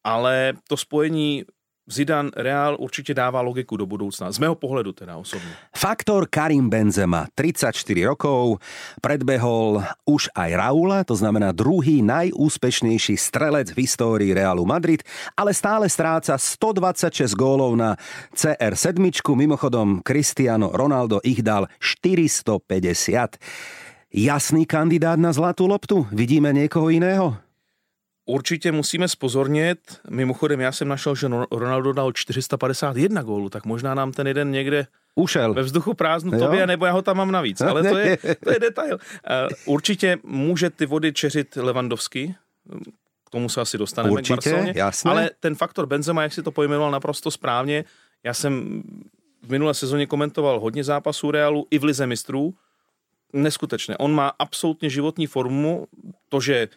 ale 0.04 0.54
to 0.68 0.77
spojení 0.77 1.46
Zidane 1.86 2.34
Real 2.34 2.74
určite 2.82 3.13
dáva 3.13 3.46
logiku 3.46 3.77
do 3.77 3.86
budúcna. 3.86 4.34
Z 4.34 4.42
mého 4.42 4.58
pohledu 4.58 4.89
teda 4.89 5.22
osobne. 5.22 5.54
Faktor 5.70 6.25
Karim 6.25 6.65
Benzema, 6.65 7.30
34 7.38 7.77
rokov, 8.10 8.58
predbehol 9.06 9.86
už 10.10 10.34
aj 10.34 10.50
Raula, 10.58 11.06
to 11.06 11.13
znamená 11.13 11.54
druhý 11.54 12.01
najúspešnejší 12.01 13.13
strelec 13.22 13.70
v 13.70 13.86
histórii 13.86 14.34
Realu 14.34 14.65
Madrid, 14.65 15.06
ale 15.38 15.54
stále 15.54 15.86
stráca 15.86 16.34
126 16.42 17.38
gólov 17.38 17.77
na 17.77 17.94
CR7. 18.34 19.22
Mimochodom, 19.22 20.01
Cristiano 20.01 20.74
Ronaldo 20.74 21.22
ich 21.22 21.46
dal 21.46 21.70
450. 21.77 23.38
Jasný 24.10 24.65
kandidát 24.65 25.22
na 25.22 25.30
zlatú 25.30 25.70
loptu? 25.70 26.10
Vidíme 26.10 26.50
niekoho 26.50 26.89
iného? 26.89 27.45
Určitě 28.25 28.72
musíme 28.72 29.08
spozornit, 29.08 29.79
mimochodem 30.10 30.62
já 30.62 30.72
jsem 30.72 30.88
našel, 30.88 31.15
že 31.15 31.27
Ronaldo 31.51 31.94
dal 31.94 32.12
451 32.12 33.22
gólů, 33.22 33.50
tak 33.50 33.65
možná 33.65 33.94
nám 33.94 34.12
ten 34.12 34.27
jeden 34.27 34.51
někde 34.51 34.88
Ušel. 35.15 35.53
Ve 35.53 35.62
vzduchu 35.62 35.94
prázdnu 35.94 36.39
tobě, 36.39 36.67
nebo 36.67 36.86
já 36.86 36.91
ho 36.91 37.01
tam 37.01 37.17
mám 37.17 37.32
navíc, 37.32 37.62
ale 37.62 37.84
to 37.84 37.98
je, 37.98 38.17
to 38.44 38.51
je 38.51 38.60
detail. 38.60 38.98
Eh, 39.29 39.48
určitě 39.65 40.17
může 40.24 40.70
ty 40.70 40.86
vody 40.86 41.13
čeřit 41.13 41.55
Levandovský, 41.55 42.36
k 43.25 43.29
tomu 43.29 43.50
se 43.50 43.62
asi 43.62 43.77
dostaneme 43.77 44.13
Určitě, 44.13 44.34
k 44.34 44.36
Barceloně, 44.36 44.74
jasné. 44.75 45.12
ale 45.12 45.29
ten 45.39 45.55
faktor 45.55 45.86
Benzema, 45.86 46.24
jak 46.24 46.34
si 46.34 46.44
to 46.44 46.51
pojmenoval 46.51 46.91
naprosto 46.91 47.32
správně, 47.32 47.86
já 48.24 48.34
jsem 48.34 48.84
v 49.44 49.51
minulé 49.51 49.74
sezóně 49.74 50.08
komentoval 50.08 50.60
hodně 50.60 50.84
zápasů 50.84 51.32
Realu 51.32 51.67
i 51.72 51.79
v 51.79 51.84
Lize 51.84 52.08
mistrů, 52.08 52.53
neskutečné. 53.34 53.98
On 53.98 54.13
má 54.13 54.32
absolutně 54.39 54.89
životní 54.89 55.27
formu, 55.27 55.88
to, 56.29 56.41
že 56.41 56.67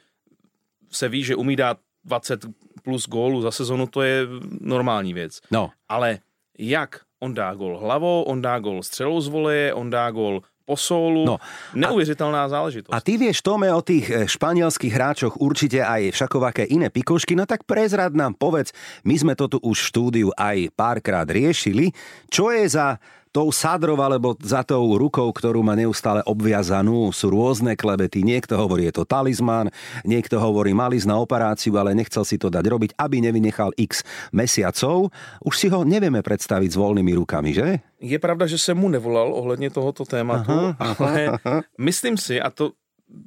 se 0.90 1.08
ví, 1.08 1.24
že 1.24 1.36
umí 1.36 1.56
dát 1.56 1.78
20 2.04 2.46
plus 2.82 3.08
gólů 3.08 3.42
za 3.42 3.50
sezonu, 3.50 3.86
to 3.86 4.02
je 4.02 4.26
normální 4.60 5.14
věc. 5.14 5.40
No. 5.50 5.70
Ale 5.88 6.18
jak 6.58 7.00
on 7.20 7.34
dá 7.34 7.54
gol 7.54 7.78
hlavou, 7.78 8.22
on 8.22 8.42
dá 8.42 8.58
gol 8.58 8.82
střelou 8.82 9.20
z 9.20 9.28
voleje, 9.28 9.74
on 9.74 9.90
dá 9.90 10.10
gol 10.10 10.42
po 10.68 10.76
sólu. 10.76 11.24
No, 11.24 11.40
Neuvěřitelná 11.74 12.44
a, 12.44 12.48
záležitosť. 12.48 12.92
A 12.92 13.00
ty 13.00 13.16
vieš, 13.16 13.40
Tome, 13.40 13.72
o 13.72 13.80
tých 13.80 14.12
eh, 14.12 14.28
španielských 14.28 14.92
hráčoch 14.92 15.40
určite 15.40 15.80
aj 15.80 16.12
všakovaké 16.12 16.68
iné 16.68 16.92
pikošky, 16.92 17.32
no 17.32 17.48
tak 17.48 17.64
prezrad 17.64 18.12
nám 18.12 18.36
povedz, 18.36 18.76
my 19.08 19.16
sme 19.16 19.32
to 19.32 19.48
tu 19.48 19.56
už 19.64 19.80
v 19.80 19.88
štúdiu 19.88 20.28
aj 20.36 20.68
párkrát 20.76 21.24
riešili, 21.24 21.96
čo 22.28 22.52
je 22.52 22.68
za 22.68 23.00
tou 23.30 23.52
sadrou 23.52 23.96
alebo 24.00 24.34
za 24.40 24.64
tou 24.64 24.96
rukou, 24.96 25.28
ktorú 25.30 25.60
má 25.62 25.76
neustále 25.76 26.24
obviazanú. 26.24 27.12
Sú 27.12 27.30
rôzne 27.30 27.76
klebety. 27.76 28.24
Niekto 28.24 28.56
hovorí, 28.56 28.88
je 28.88 29.00
to 29.00 29.04
talizman, 29.04 29.70
niekto 30.02 30.40
hovorí, 30.40 30.72
mal 30.72 30.90
ísť 30.90 31.08
na 31.08 31.16
operáciu, 31.20 31.76
ale 31.76 31.94
nechcel 31.94 32.24
si 32.24 32.40
to 32.40 32.48
dať 32.48 32.64
robiť, 32.64 32.90
aby 32.98 33.22
nevynechal 33.22 33.70
x 33.76 34.02
mesiacov. 34.32 35.12
Už 35.44 35.54
si 35.54 35.68
ho 35.68 35.84
nevieme 35.84 36.24
predstaviť 36.24 36.70
s 36.72 36.80
voľnými 36.80 37.12
rukami, 37.14 37.50
že? 37.54 37.84
Je 38.00 38.18
pravda, 38.18 38.46
že 38.46 38.58
jsem 38.58 38.76
mu 38.78 38.88
nevolal 38.88 39.34
ohledně 39.34 39.70
tohoto 39.70 40.04
tématu, 40.04 40.74
aha, 40.78 40.96
ale 40.98 41.26
aha. 41.26 41.62
myslím 41.78 42.16
si, 42.16 42.40
a 42.40 42.50
to 42.50 42.72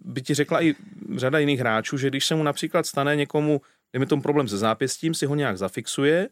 by 0.06 0.22
ti 0.22 0.34
řekla 0.34 0.64
i 0.64 0.76
řada 1.16 1.40
jiných 1.40 1.60
hráčů, 1.60 1.98
že 1.98 2.08
když 2.08 2.26
se 2.26 2.36
mu 2.36 2.44
například 2.44 2.86
stane 2.86 3.16
někomu, 3.16 3.62
dejme 3.94 4.06
tomu 4.06 4.22
problém 4.22 4.48
se 4.48 4.58
zápěstím, 4.58 5.14
si 5.14 5.26
ho 5.26 5.36
nějak 5.36 5.58
zafixuje, 5.58 6.30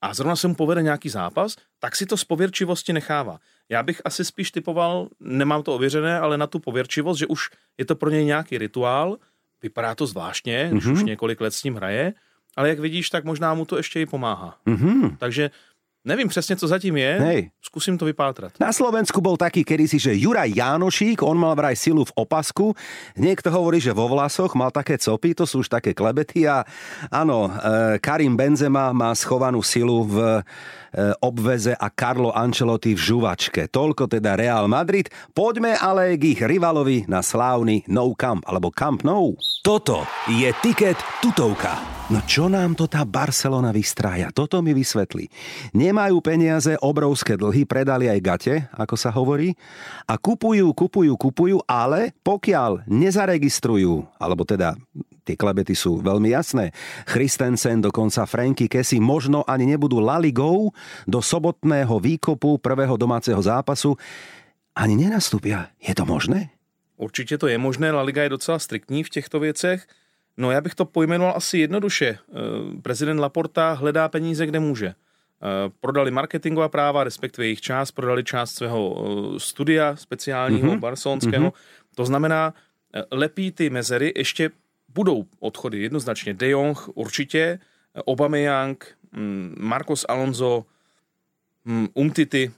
a 0.00 0.14
zrovna 0.14 0.36
se 0.36 0.48
mu 0.48 0.54
povede 0.54 0.82
nějaký 0.82 1.08
zápas, 1.08 1.56
tak 1.78 1.96
si 1.96 2.06
to 2.06 2.16
z 2.16 2.24
pověrčivosti 2.24 2.92
nechává. 2.92 3.38
Já 3.68 3.82
bych 3.82 4.02
asi 4.04 4.24
spíš 4.24 4.50
typoval, 4.50 5.08
nemám 5.20 5.62
to 5.62 5.74
ověřené, 5.74 6.20
ale 6.20 6.38
na 6.38 6.46
tu 6.46 6.58
pověrčivost, 6.58 7.18
že 7.18 7.26
už 7.26 7.50
je 7.78 7.84
to 7.84 7.94
pro 7.94 8.10
něj 8.10 8.24
nějaký 8.24 8.58
rituál, 8.58 9.16
vypadá 9.62 9.94
to 9.94 10.06
zvláštně, 10.06 10.70
mm-hmm. 10.72 10.92
už 10.92 11.02
několik 11.02 11.40
let 11.40 11.54
s 11.54 11.64
ním 11.64 11.74
hraje, 11.74 12.14
ale 12.56 12.68
jak 12.68 12.78
vidíš, 12.78 13.10
tak 13.10 13.24
možná 13.24 13.54
mu 13.54 13.64
to 13.64 13.76
ještě 13.76 14.00
i 14.00 14.06
pomáhá. 14.06 14.58
Mm-hmm. 14.66 15.16
Takže 15.18 15.50
Nevím 16.08 16.28
přesně, 16.28 16.56
co 16.56 16.68
zatím 16.68 16.96
je, 16.96 17.20
Hej. 17.20 17.40
skúsim 17.60 18.00
to 18.00 18.08
vypátrat. 18.08 18.56
Na 18.56 18.72
Slovensku 18.72 19.20
bol 19.20 19.36
taký 19.36 19.60
kedysi, 19.60 20.00
že 20.00 20.16
Juraj 20.16 20.56
Jánošík, 20.56 21.20
on 21.20 21.36
mal 21.36 21.52
vraj 21.52 21.76
silu 21.76 22.00
v 22.08 22.16
opasku, 22.16 22.72
niekto 23.20 23.52
hovorí, 23.52 23.76
že 23.76 23.92
vo 23.92 24.08
vlasoch 24.08 24.56
mal 24.56 24.72
také 24.72 24.96
copy, 24.96 25.36
to 25.36 25.44
sú 25.44 25.60
už 25.60 25.68
také 25.68 25.92
klebety 25.92 26.48
a 26.48 26.64
áno, 27.12 27.52
e, 27.52 28.00
Karim 28.00 28.40
Benzema 28.40 28.96
má 28.96 29.12
schovanú 29.12 29.60
silu 29.60 30.08
v 30.08 30.40
e, 30.40 31.12
obveze 31.20 31.76
a 31.76 31.92
Carlo 31.92 32.32
Ancelotti 32.32 32.96
v 32.96 33.04
žuvačke. 33.04 33.68
Toľko 33.68 34.08
teda 34.08 34.32
Real 34.32 34.64
Madrid. 34.64 35.12
Poďme 35.36 35.76
ale 35.76 36.16
k 36.16 36.32
ich 36.32 36.40
rivalovi 36.40 37.04
na 37.04 37.20
slávny 37.20 37.84
No 37.92 38.16
Camp, 38.16 38.48
alebo 38.48 38.72
Camp 38.72 39.04
No. 39.04 39.36
Toto 39.60 40.08
je 40.32 40.48
tiket 40.64 40.96
tutovka. 41.20 41.98
No 42.08 42.24
čo 42.24 42.48
nám 42.48 42.72
to 42.72 42.88
tá 42.88 43.04
Barcelona 43.04 43.68
vystrája? 43.68 44.32
Toto 44.32 44.64
mi 44.64 44.72
vysvetlí. 44.72 45.28
Nemajú 45.98 46.22
peniaze, 46.22 46.78
obrovské 46.78 47.34
dlhy, 47.34 47.66
predali 47.66 48.06
aj 48.06 48.20
gate, 48.22 48.54
ako 48.70 48.94
sa 48.94 49.10
hovorí, 49.10 49.58
a 50.06 50.14
kupujú, 50.14 50.70
kupujú, 50.70 51.18
kupujú, 51.18 51.58
ale 51.66 52.14
pokiaľ 52.22 52.86
nezaregistrujú, 52.86 54.06
alebo 54.14 54.46
teda 54.46 54.78
tie 55.26 55.34
klebety 55.34 55.74
sú 55.74 55.98
veľmi 55.98 56.30
jasné, 56.30 56.70
Christensen, 57.02 57.82
dokonca 57.82 58.30
Franky 58.30 58.70
Kessi 58.70 59.02
možno 59.02 59.42
ani 59.42 59.66
nebudú 59.74 59.98
Laligou 59.98 60.70
do 61.02 61.18
sobotného 61.18 61.98
výkopu 61.98 62.62
prvého 62.62 62.94
domáceho 62.94 63.42
zápasu, 63.42 63.98
ani 64.78 64.94
nenastúpia. 64.94 65.74
Je 65.82 65.98
to 65.98 66.06
možné? 66.06 66.54
Určitě 66.94 67.34
to 67.42 67.50
je 67.50 67.58
možné, 67.58 67.90
La 67.90 68.06
Liga 68.06 68.22
je 68.22 68.38
docela 68.38 68.62
striktní 68.62 69.02
v 69.02 69.10
těchto 69.10 69.42
věcech. 69.42 69.82
No 70.38 70.54
já 70.54 70.60
bych 70.60 70.74
to 70.78 70.84
pojmenoval 70.84 71.34
asi 71.36 71.58
jednoduše. 71.58 72.06
Eh, 72.06 72.22
prezident 72.86 73.18
Laporta 73.18 73.72
hledá 73.72 74.08
peníze, 74.08 74.46
kde 74.46 74.62
může. 74.62 74.94
Eh, 75.38 75.70
prodali 75.80 76.10
marketingová 76.10 76.68
práva, 76.68 77.04
respektive 77.04 77.46
jejich 77.46 77.60
část, 77.60 77.92
prodali 77.92 78.24
část 78.24 78.54
svého 78.54 78.96
eh, 78.96 79.40
studia 79.40 79.96
speciálního 79.96 80.68
mm-hmm. 80.68 80.80
barcelonského. 80.80 81.50
Mm-hmm. 81.50 81.94
To 81.94 82.04
znamená, 82.04 82.54
lepí 83.10 83.52
ty 83.52 83.70
mezery, 83.70 84.12
ještě 84.16 84.50
budou 84.94 85.24
odchody 85.40 85.82
jednoznačně. 85.82 86.34
De 86.34 86.48
Jong 86.48 86.78
určitě, 86.94 87.58
Aubameyang, 88.06 88.96
mm, 89.12 89.54
Marcos 89.58 90.04
Alonso, 90.08 90.64
mm, 91.64 91.88
Umtity, 91.94 92.50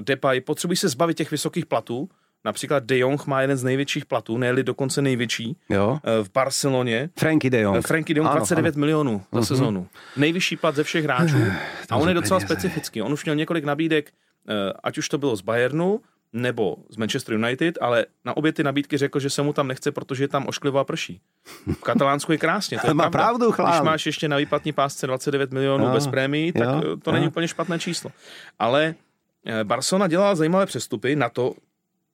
Depay, 0.00 0.40
potřebují 0.40 0.76
se 0.76 0.88
zbavit 0.88 1.16
těch 1.16 1.30
vysokých 1.30 1.66
platů, 1.66 2.08
Například 2.44 2.84
De 2.84 2.98
Jong 2.98 3.26
má 3.26 3.40
jeden 3.40 3.56
z 3.56 3.64
největších 3.64 4.06
platů, 4.06 4.38
ne 4.38 4.62
dokonce 4.62 5.02
největší, 5.02 5.56
jo. 5.68 5.98
Eh, 6.04 6.24
v 6.24 6.32
Barceloně. 6.32 7.10
Franky 7.18 7.50
De 7.50 7.60
Jong. 7.60 7.76
Eh, 7.76 7.82
Franky 7.82 8.14
De 8.14 8.18
Jong, 8.18 8.30
ano, 8.30 8.36
29 8.36 8.74
ano. 8.74 8.80
milionů 8.80 9.22
za 9.32 9.40
uh-huh. 9.40 9.44
sezónu. 9.44 9.88
Nejvyšší 10.16 10.56
plat 10.56 10.74
ze 10.74 10.84
všech 10.84 11.04
hráčů. 11.04 11.36
a 11.90 11.96
on 11.96 12.08
je 12.08 12.14
docela 12.14 12.40
peněze. 12.40 12.54
specifický. 12.54 13.02
On 13.02 13.12
už 13.12 13.24
měl 13.24 13.36
několik 13.36 13.64
nabídek, 13.64 14.10
eh, 14.48 14.72
ať 14.82 14.98
už 14.98 15.08
to 15.08 15.18
bylo 15.18 15.36
z 15.36 15.40
Bayernu, 15.40 16.00
nebo 16.32 16.76
z 16.88 16.96
Manchester 16.96 17.34
United, 17.34 17.78
ale 17.80 18.06
na 18.24 18.36
obě 18.36 18.52
ty 18.52 18.62
nabídky 18.62 18.98
řekl, 18.98 19.20
že 19.20 19.30
se 19.30 19.42
mu 19.42 19.52
tam 19.52 19.68
nechce, 19.68 19.92
protože 19.92 20.24
je 20.24 20.28
tam 20.28 20.46
ošklivá 20.46 20.84
prší. 20.84 21.20
V 21.66 21.82
Katalánsku 21.82 22.32
je 22.32 22.38
krásně, 22.38 22.78
to 22.78 22.86
je 22.86 22.94
Má 22.94 23.10
pravda. 23.10 23.18
pravdu, 23.18 23.52
chlán. 23.52 23.72
Když 23.72 23.84
máš 23.84 24.06
ještě 24.06 24.28
na 24.28 24.36
výplatní 24.36 24.72
pásce 24.72 25.06
29 25.06 25.52
milionů 25.52 25.84
no, 25.84 25.92
bez 25.92 26.06
prémií, 26.06 26.52
tak 26.52 26.68
jo, 26.68 26.96
to 26.96 27.10
jo. 27.10 27.14
není 27.14 27.26
úplně 27.26 27.48
špatné 27.48 27.78
číslo. 27.78 28.10
Ale 28.58 28.94
Barcelona 29.62 30.08
dělala 30.08 30.34
zajímavé 30.34 30.66
přestupy 30.66 31.16
na 31.16 31.28
to, 31.28 31.54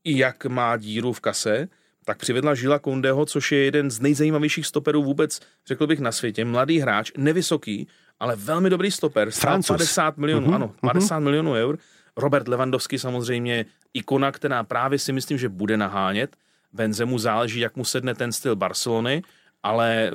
jak 0.05 0.47
má 0.47 0.77
díru 0.77 1.13
v 1.13 1.21
kase, 1.21 1.69
tak 2.05 2.19
přivedla 2.19 2.55
Žila 2.55 2.79
Kondeho, 2.79 3.27
což 3.27 3.53
je 3.53 3.59
jeden 3.59 3.91
z 3.91 4.01
nejzajímavějších 4.01 4.67
stoperů 4.67 5.05
vůbec, 5.05 5.41
řekl 5.67 5.87
bych, 5.87 6.01
na 6.01 6.13
světě. 6.13 6.45
Mladý 6.45 6.79
hráč, 6.79 7.13
nevysoký, 7.17 7.89
ale 8.21 8.37
velmi 8.37 8.71
dobrý 8.71 8.91
stoper. 8.91 9.31
Francouz. 9.31 9.79
50 9.79 10.17
milionů, 10.17 10.47
uh-huh, 10.47 10.55
ano, 10.55 10.75
50 10.81 11.17
uh-huh. 11.17 11.23
milionů 11.23 11.53
eur. 11.53 11.79
Robert 12.17 12.49
Lewandowski 12.49 12.99
samozřejmě 12.99 13.65
ikona, 13.95 14.33
která 14.33 14.65
právě 14.65 14.99
si 14.99 15.13
myslím, 15.13 15.39
že 15.39 15.49
bude 15.49 15.77
nahánět. 15.77 16.37
Benzemu 16.73 17.19
záleží, 17.19 17.61
jak 17.61 17.77
mu 17.77 17.85
sedne 17.85 18.15
ten 18.15 18.33
styl 18.33 18.57
Barcelony, 18.57 19.23
ale 19.63 20.13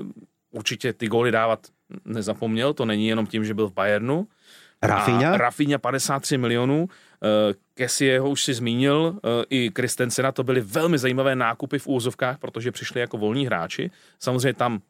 určitě 0.51 0.93
ty 0.93 1.07
góly 1.07 1.31
dávat 1.31 1.67
nezapomněl, 2.05 2.73
to 2.73 2.85
není 2.85 3.07
jenom 3.07 3.27
tím, 3.27 3.45
že 3.45 3.53
byl 3.53 3.67
v 3.67 3.73
Bayernu. 3.73 4.27
Rafinha? 4.81 5.37
Rafinha 5.37 5.77
53 5.77 6.37
milionů, 6.37 6.89
jeho 8.05 8.29
už 8.29 8.43
si 8.43 8.53
zmínil, 8.53 9.19
i 9.49 9.69
Kristensena, 9.69 10.31
to 10.31 10.43
byly 10.43 10.61
velmi 10.61 10.97
zajímavé 10.97 11.35
nákupy 11.35 11.79
v 11.79 11.87
úzovkách, 11.87 12.37
protože 12.37 12.71
přišli 12.71 13.01
jako 13.01 13.17
volní 13.17 13.45
hráči. 13.45 13.91
Samozřejmě 14.19 14.53
tam 14.53 14.81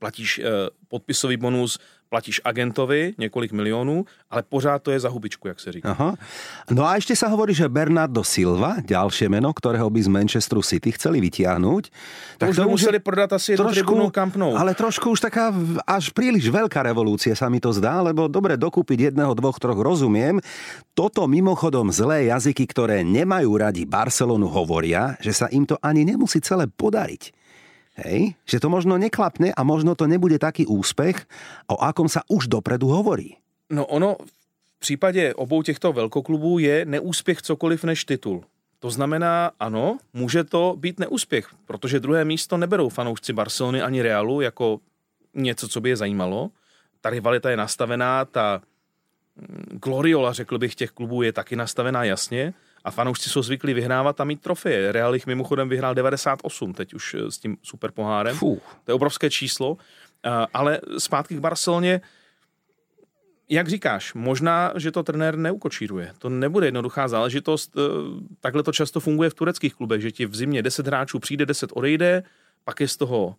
platíš 0.00 0.38
eh, 0.38 0.42
podpisový 0.88 1.36
bonus, 1.36 1.78
platíš 2.10 2.40
agentovi 2.44 3.14
několik 3.18 3.52
milionů, 3.52 4.04
ale 4.30 4.42
pořád 4.42 4.82
to 4.82 4.90
je 4.90 5.00
za 5.00 5.08
hubičku, 5.08 5.48
jak 5.48 5.60
se 5.60 5.72
říká. 5.72 5.90
Aha. 5.90 6.18
No 6.70 6.82
a 6.82 6.98
ešte 6.98 7.14
sa 7.14 7.30
hovorí, 7.30 7.54
že 7.54 7.70
Bernardo 7.70 8.26
Silva, 8.26 8.82
ďalšie 8.82 9.30
meno, 9.30 9.54
ktorého 9.54 9.86
by 9.86 10.00
z 10.02 10.10
Manchesteru 10.10 10.62
City 10.66 10.90
chceli 10.98 11.22
vytiahnuť. 11.22 11.84
Tak 12.42 12.50
to, 12.50 12.66
museli 12.66 12.98
prodat 12.98 13.30
asi 13.38 13.54
jednu 13.54 13.70
tribunu 13.70 14.10
Camp 14.10 14.34
Nou. 14.34 14.58
Ale 14.58 14.74
trošku 14.74 15.14
už 15.14 15.22
taká 15.22 15.54
až 15.86 16.10
príliš 16.10 16.50
veľká 16.50 16.82
revolúcia 16.82 17.38
sa 17.38 17.46
mi 17.46 17.62
to 17.62 17.70
zdá, 17.70 18.02
lebo 18.02 18.26
dobre 18.26 18.58
dokúpiť 18.58 19.14
jedného, 19.14 19.30
dvoch, 19.38 19.62
troch 19.62 19.78
rozumiem. 19.78 20.42
Toto 20.98 21.30
mimochodom 21.30 21.94
zlé 21.94 22.26
jazyky, 22.26 22.66
ktoré 22.66 23.06
nemajú 23.06 23.54
radi 23.54 23.86
Barcelonu, 23.86 24.50
hovoria, 24.50 25.14
že 25.22 25.30
sa 25.30 25.46
im 25.54 25.62
to 25.62 25.78
ani 25.78 26.02
nemusí 26.02 26.42
celé 26.42 26.66
podariť. 26.66 27.39
Hej? 27.98 28.38
Že 28.46 28.60
to 28.60 28.68
možno 28.70 28.94
neklapne 28.96 29.50
a 29.50 29.60
možno 29.66 29.98
to 29.98 30.06
nebude 30.06 30.38
taký 30.38 30.66
úspech, 30.66 31.26
o 31.66 31.76
akom 31.80 32.06
sa 32.06 32.22
už 32.30 32.46
dopredu 32.46 32.86
hovorí. 32.88 33.36
No 33.70 33.86
ono 33.86 34.16
v 34.76 34.80
případě 34.80 35.34
obou 35.34 35.62
těchto 35.62 35.92
velkoklubů 35.92 36.58
je 36.58 36.84
neúspěch 36.84 37.42
cokoliv 37.42 37.84
než 37.84 38.04
titul. 38.04 38.44
To 38.78 38.90
znamená, 38.90 39.50
ano, 39.60 39.98
může 40.12 40.44
to 40.44 40.76
být 40.78 41.00
neúspěch, 41.00 41.48
protože 41.66 42.00
druhé 42.00 42.24
místo 42.24 42.56
neberou 42.56 42.88
fanoušci 42.88 43.32
Barcelony 43.32 43.82
ani 43.82 44.02
Realu 44.02 44.40
jako 44.40 44.80
něco, 45.34 45.68
co 45.68 45.80
by 45.80 45.88
je 45.88 45.96
zajímalo. 45.96 46.50
Ta 47.00 47.10
rivalita 47.10 47.50
je 47.50 47.56
nastavená, 47.56 48.24
ta 48.24 48.62
mm, 49.36 49.78
gloriola, 49.84 50.32
řekl 50.32 50.58
bych, 50.58 50.74
těch 50.74 50.90
klubů 50.90 51.22
je 51.22 51.32
taky 51.32 51.56
nastavená 51.56 52.04
jasně 52.04 52.54
a 52.84 52.90
fanoušci 52.90 53.30
jsou 53.30 53.42
zvyklí 53.42 53.74
vyhrávat 53.74 54.20
a 54.20 54.24
mít 54.24 54.40
trofeje. 54.40 54.92
Real 54.92 55.14
jich 55.14 55.26
mimochodem 55.26 55.68
vyhrál 55.68 55.94
98 55.94 56.72
teď 56.72 56.94
už 56.94 57.14
eh, 57.14 57.30
s 57.30 57.38
tím 57.38 57.56
super 57.62 57.90
pohárem. 57.90 58.36
Fuh. 58.36 58.58
To 58.84 58.90
je 58.90 58.94
obrovské 58.94 59.30
číslo. 59.30 59.76
Eh, 60.24 60.30
ale 60.54 60.80
zpátky 60.98 61.34
k 61.36 61.38
Barceloně, 61.38 62.00
jak 63.48 63.68
říkáš, 63.68 64.14
možná, 64.14 64.72
že 64.76 64.90
to 64.90 65.02
trenér 65.02 65.36
neukočíruje. 65.36 66.12
To 66.18 66.28
nebude 66.28 66.66
jednoduchá 66.66 67.08
záležitost. 67.08 67.76
Eh, 67.76 67.80
takhle 68.40 68.62
to 68.62 68.72
často 68.72 69.00
funguje 69.00 69.30
v 69.30 69.34
tureckých 69.34 69.74
klubech, 69.74 70.00
že 70.00 70.12
ti 70.12 70.26
v 70.26 70.36
zimě 70.36 70.62
10 70.62 70.86
hráčů 70.86 71.18
přijde, 71.18 71.46
10 71.46 71.70
odejde, 71.74 72.22
pak 72.64 72.80
je 72.80 72.88
z 72.88 72.96
toho 72.96 73.36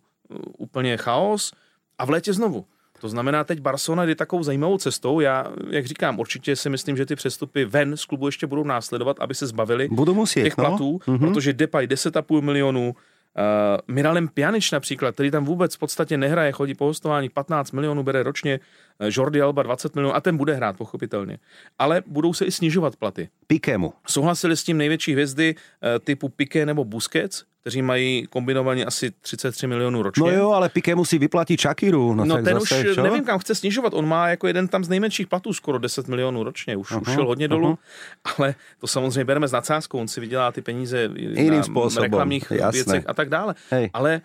úplně 0.58 0.96
chaos 0.96 1.52
a 1.98 2.04
v 2.04 2.10
létě 2.10 2.32
znovu. 2.32 2.66
To 3.02 3.08
znamená, 3.08 3.44
teď 3.44 3.60
Barcelona 3.60 4.06
jde 4.06 4.14
takovou 4.14 4.42
zajímavou 4.42 4.78
cestou. 4.78 5.20
Já, 5.20 5.46
jak 5.70 5.86
říkám, 5.86 6.18
určitě 6.18 6.56
si 6.56 6.70
myslím, 6.70 6.96
že 6.96 7.06
ty 7.06 7.16
přestupy 7.16 7.64
ven 7.64 7.96
z 7.96 8.04
klubu 8.04 8.26
ještě 8.26 8.46
budou 8.46 8.64
následovat, 8.64 9.16
aby 9.20 9.34
se 9.34 9.46
zbavili 9.46 9.88
Budu 9.88 10.14
muset, 10.14 10.42
těch 10.42 10.54
platů, 10.56 11.00
no? 11.06 11.14
mm-hmm. 11.14 11.18
protože 11.18 11.52
Depay 11.52 11.86
10,5 11.86 12.40
milionů, 12.40 12.94
Uh, 13.38 13.94
Miralem 13.94 14.28
Pjanič 14.28 14.70
například, 14.70 15.14
který 15.14 15.30
tam 15.30 15.44
vůbec 15.44 15.74
v 15.74 15.78
podstatě 15.78 16.16
nehraje, 16.16 16.52
chodí 16.52 16.74
po 16.74 16.84
hostování, 16.84 17.28
15 17.28 17.72
milionů 17.72 18.02
bere 18.02 18.22
ročně, 18.22 18.60
Jordi 19.00 19.40
Alba 19.40 19.62
20 19.62 19.94
milionů 19.94 20.16
a 20.16 20.20
ten 20.20 20.36
bude 20.36 20.54
hrát 20.54 20.76
pochopitelně. 20.76 21.38
Ale 21.78 22.02
budou 22.06 22.34
se 22.34 22.44
i 22.44 22.52
snižovat 22.52 22.96
platy. 22.96 23.28
Pikému. 23.46 23.92
Souhlasili 24.06 24.56
s 24.56 24.64
tím 24.64 24.76
největší 24.76 25.12
hvězdy 25.12 25.54
uh, 25.54 25.88
typu 26.04 26.28
Piqué 26.28 26.66
nebo 26.66 26.84
Busquets, 26.84 27.44
kteří 27.60 27.82
mají 27.82 28.26
kombinovaně 28.26 28.84
asi 28.84 29.10
33 29.20 29.66
milionů 29.66 30.02
ročně. 30.02 30.22
No 30.22 30.30
jo, 30.30 30.50
ale 30.50 30.68
Piqué 30.68 30.94
musí 30.94 31.18
vyplatit 31.18 31.60
Shakiru. 31.60 32.14
No, 32.14 32.24
no 32.24 32.34
ten 32.34 32.60
zase, 32.60 32.88
už 32.88 32.94
čo? 32.94 33.02
nevím, 33.02 33.24
kam 33.24 33.38
chce 33.38 33.54
snižovat. 33.54 33.94
On 33.94 34.08
má 34.08 34.28
jako 34.28 34.46
jeden 34.46 34.68
tam 34.68 34.84
z 34.84 34.88
nejmenších 34.88 35.26
platů 35.26 35.52
skoro 35.52 35.78
10 35.78 36.08
milionů 36.08 36.42
ročně. 36.42 36.76
Už, 36.76 36.92
uh-huh, 36.92 37.02
už 37.02 37.14
šel 37.14 37.26
hodně 37.26 37.48
dolů, 37.48 37.72
uh-huh. 37.72 38.34
ale 38.38 38.54
to 38.80 38.86
samozřejmě 38.86 39.24
bereme 39.24 39.48
s 39.48 39.52
nadsázkou. 39.52 39.98
On 39.98 40.08
si 40.08 40.20
vydělá 40.20 40.52
ty 40.52 40.62
peníze 40.62 41.10
Jiným 41.16 41.54
na 41.54 41.62
způsobem. 41.62 42.02
reklamních 42.02 42.50
Jasné. 42.50 42.70
věcech 42.70 43.04
a 43.06 43.14
tak 43.14 43.28
dále. 43.28 43.54
Hej. 43.70 43.90
Ale 43.92 44.20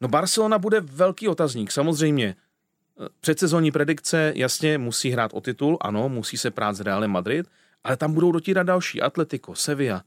no 0.00 0.08
Barcelona 0.08 0.58
bude 0.58 0.80
velký 0.80 1.28
otazník. 1.28 1.72
Samozřejmě 1.72 2.34
předsezonní 3.20 3.70
predikce 3.70 4.32
jasně 4.36 4.78
musí 4.78 5.10
hrát 5.10 5.30
o 5.34 5.40
titul, 5.40 5.78
ano, 5.80 6.08
musí 6.08 6.36
se 6.36 6.50
prát 6.50 6.76
s 6.76 6.80
Realem 6.80 7.10
Madrid, 7.10 7.46
ale 7.84 7.96
tam 7.96 8.12
budou 8.12 8.32
dotírat 8.32 8.66
další. 8.66 9.02
Atletico, 9.02 9.54
Sevilla, 9.54 10.02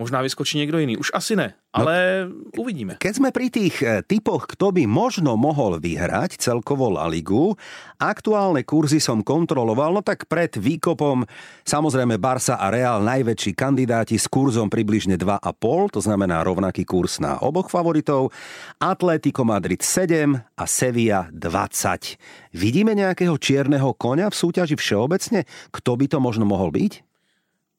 Možná 0.00 0.24
vyskočí 0.24 0.58
někdo 0.58 0.78
jiný. 0.78 0.96
Už 0.96 1.12
asi 1.12 1.36
ne, 1.36 1.52
no, 1.52 1.84
ale 1.84 2.24
no, 2.24 2.64
uvidíme. 2.64 2.96
Keď 2.96 3.12
sme 3.20 3.28
pri 3.36 3.52
tých 3.52 3.76
eh, 3.84 4.00
typoch, 4.00 4.48
kto 4.48 4.72
by 4.72 4.88
možno 4.88 5.36
mohol 5.36 5.76
vyhrať 5.76 6.40
celkovo 6.40 6.88
La 6.88 7.04
Ligu, 7.04 7.52
aktuálne 8.00 8.64
kurzy 8.64 8.96
som 8.96 9.20
kontroloval, 9.20 9.92
no 9.92 10.00
tak 10.00 10.24
pred 10.24 10.56
výkopom 10.56 11.28
samozrejme 11.68 12.16
Barsa 12.16 12.56
a 12.56 12.72
Real 12.72 13.04
najväčší 13.04 13.52
kandidáti 13.52 14.16
s 14.16 14.24
kurzom 14.24 14.72
približne 14.72 15.20
2,5, 15.20 15.92
to 15.92 16.00
znamená 16.00 16.40
rovnaký 16.48 16.88
kurz 16.88 17.20
na 17.20 17.36
oboch 17.44 17.68
favoritov, 17.68 18.32
Atletico 18.80 19.44
Madrid 19.44 19.84
7 19.84 20.32
a 20.32 20.64
Sevilla 20.64 21.28
20. 21.28 22.56
Vidíme 22.56 22.96
nejakého 22.96 23.36
čierneho 23.36 23.92
konia 24.00 24.32
v 24.32 24.38
súťaži 24.40 24.80
všeobecne? 24.80 25.44
Kto 25.68 26.00
by 26.00 26.08
to 26.08 26.24
možno 26.24 26.48
mohol 26.48 26.72
byť? 26.72 27.09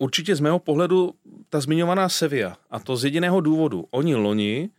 Určitě 0.01 0.35
z 0.35 0.39
mého 0.39 0.59
pohledu 0.59 1.13
ta 1.49 1.59
zmiňovaná 1.59 2.09
Sevilla, 2.09 2.57
a 2.69 2.79
to 2.79 2.97
z 2.97 3.03
jediného 3.03 3.41
důvodu. 3.41 3.85
Oni 3.91 4.15
loni, 4.15 4.69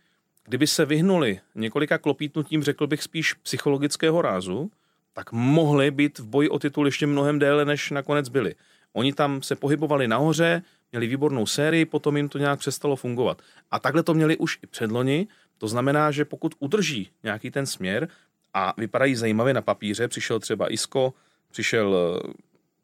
kdyby 0.43 0.67
se 0.67 0.85
vyhnuli 0.85 1.39
několika 1.55 1.97
klopítnutím, 1.97 2.63
řekl 2.63 2.87
bych 2.87 3.03
spíš 3.03 3.33
psychologického 3.33 4.21
rázu, 4.21 4.71
tak 5.13 5.31
mohli 5.31 5.91
být 5.91 6.19
v 6.19 6.25
boji 6.25 6.49
o 6.49 6.59
titul 6.59 6.87
ještě 6.87 7.07
mnohem 7.07 7.39
déle, 7.39 7.65
než 7.65 7.91
nakonec 7.91 8.29
byli. 8.29 8.55
Oni 8.93 9.13
tam 9.13 9.41
se 9.41 9.55
pohybovali 9.55 10.07
nahoře, 10.07 10.61
měli 10.91 11.07
výbornou 11.07 11.45
sérii, 11.45 11.85
potom 11.85 12.17
jim 12.17 12.29
to 12.29 12.37
nějak 12.37 12.59
přestalo 12.59 12.95
fungovat. 12.95 13.41
A 13.71 13.79
takhle 13.79 14.03
to 14.03 14.13
měli 14.13 14.37
už 14.37 14.59
i 14.63 14.67
předloni, 14.67 15.27
to 15.57 15.67
znamená, 15.67 16.11
že 16.11 16.25
pokud 16.25 16.55
udrží 16.59 17.09
nějaký 17.23 17.51
ten 17.51 17.65
směr 17.65 18.07
a 18.53 18.73
vypadají 18.77 19.15
zajímavě 19.15 19.53
na 19.53 19.61
papíře, 19.61 20.07
přišel 20.07 20.39
třeba 20.39 20.73
Isco, 20.73 21.13
přišel 21.51 21.95
eh, 21.95 22.33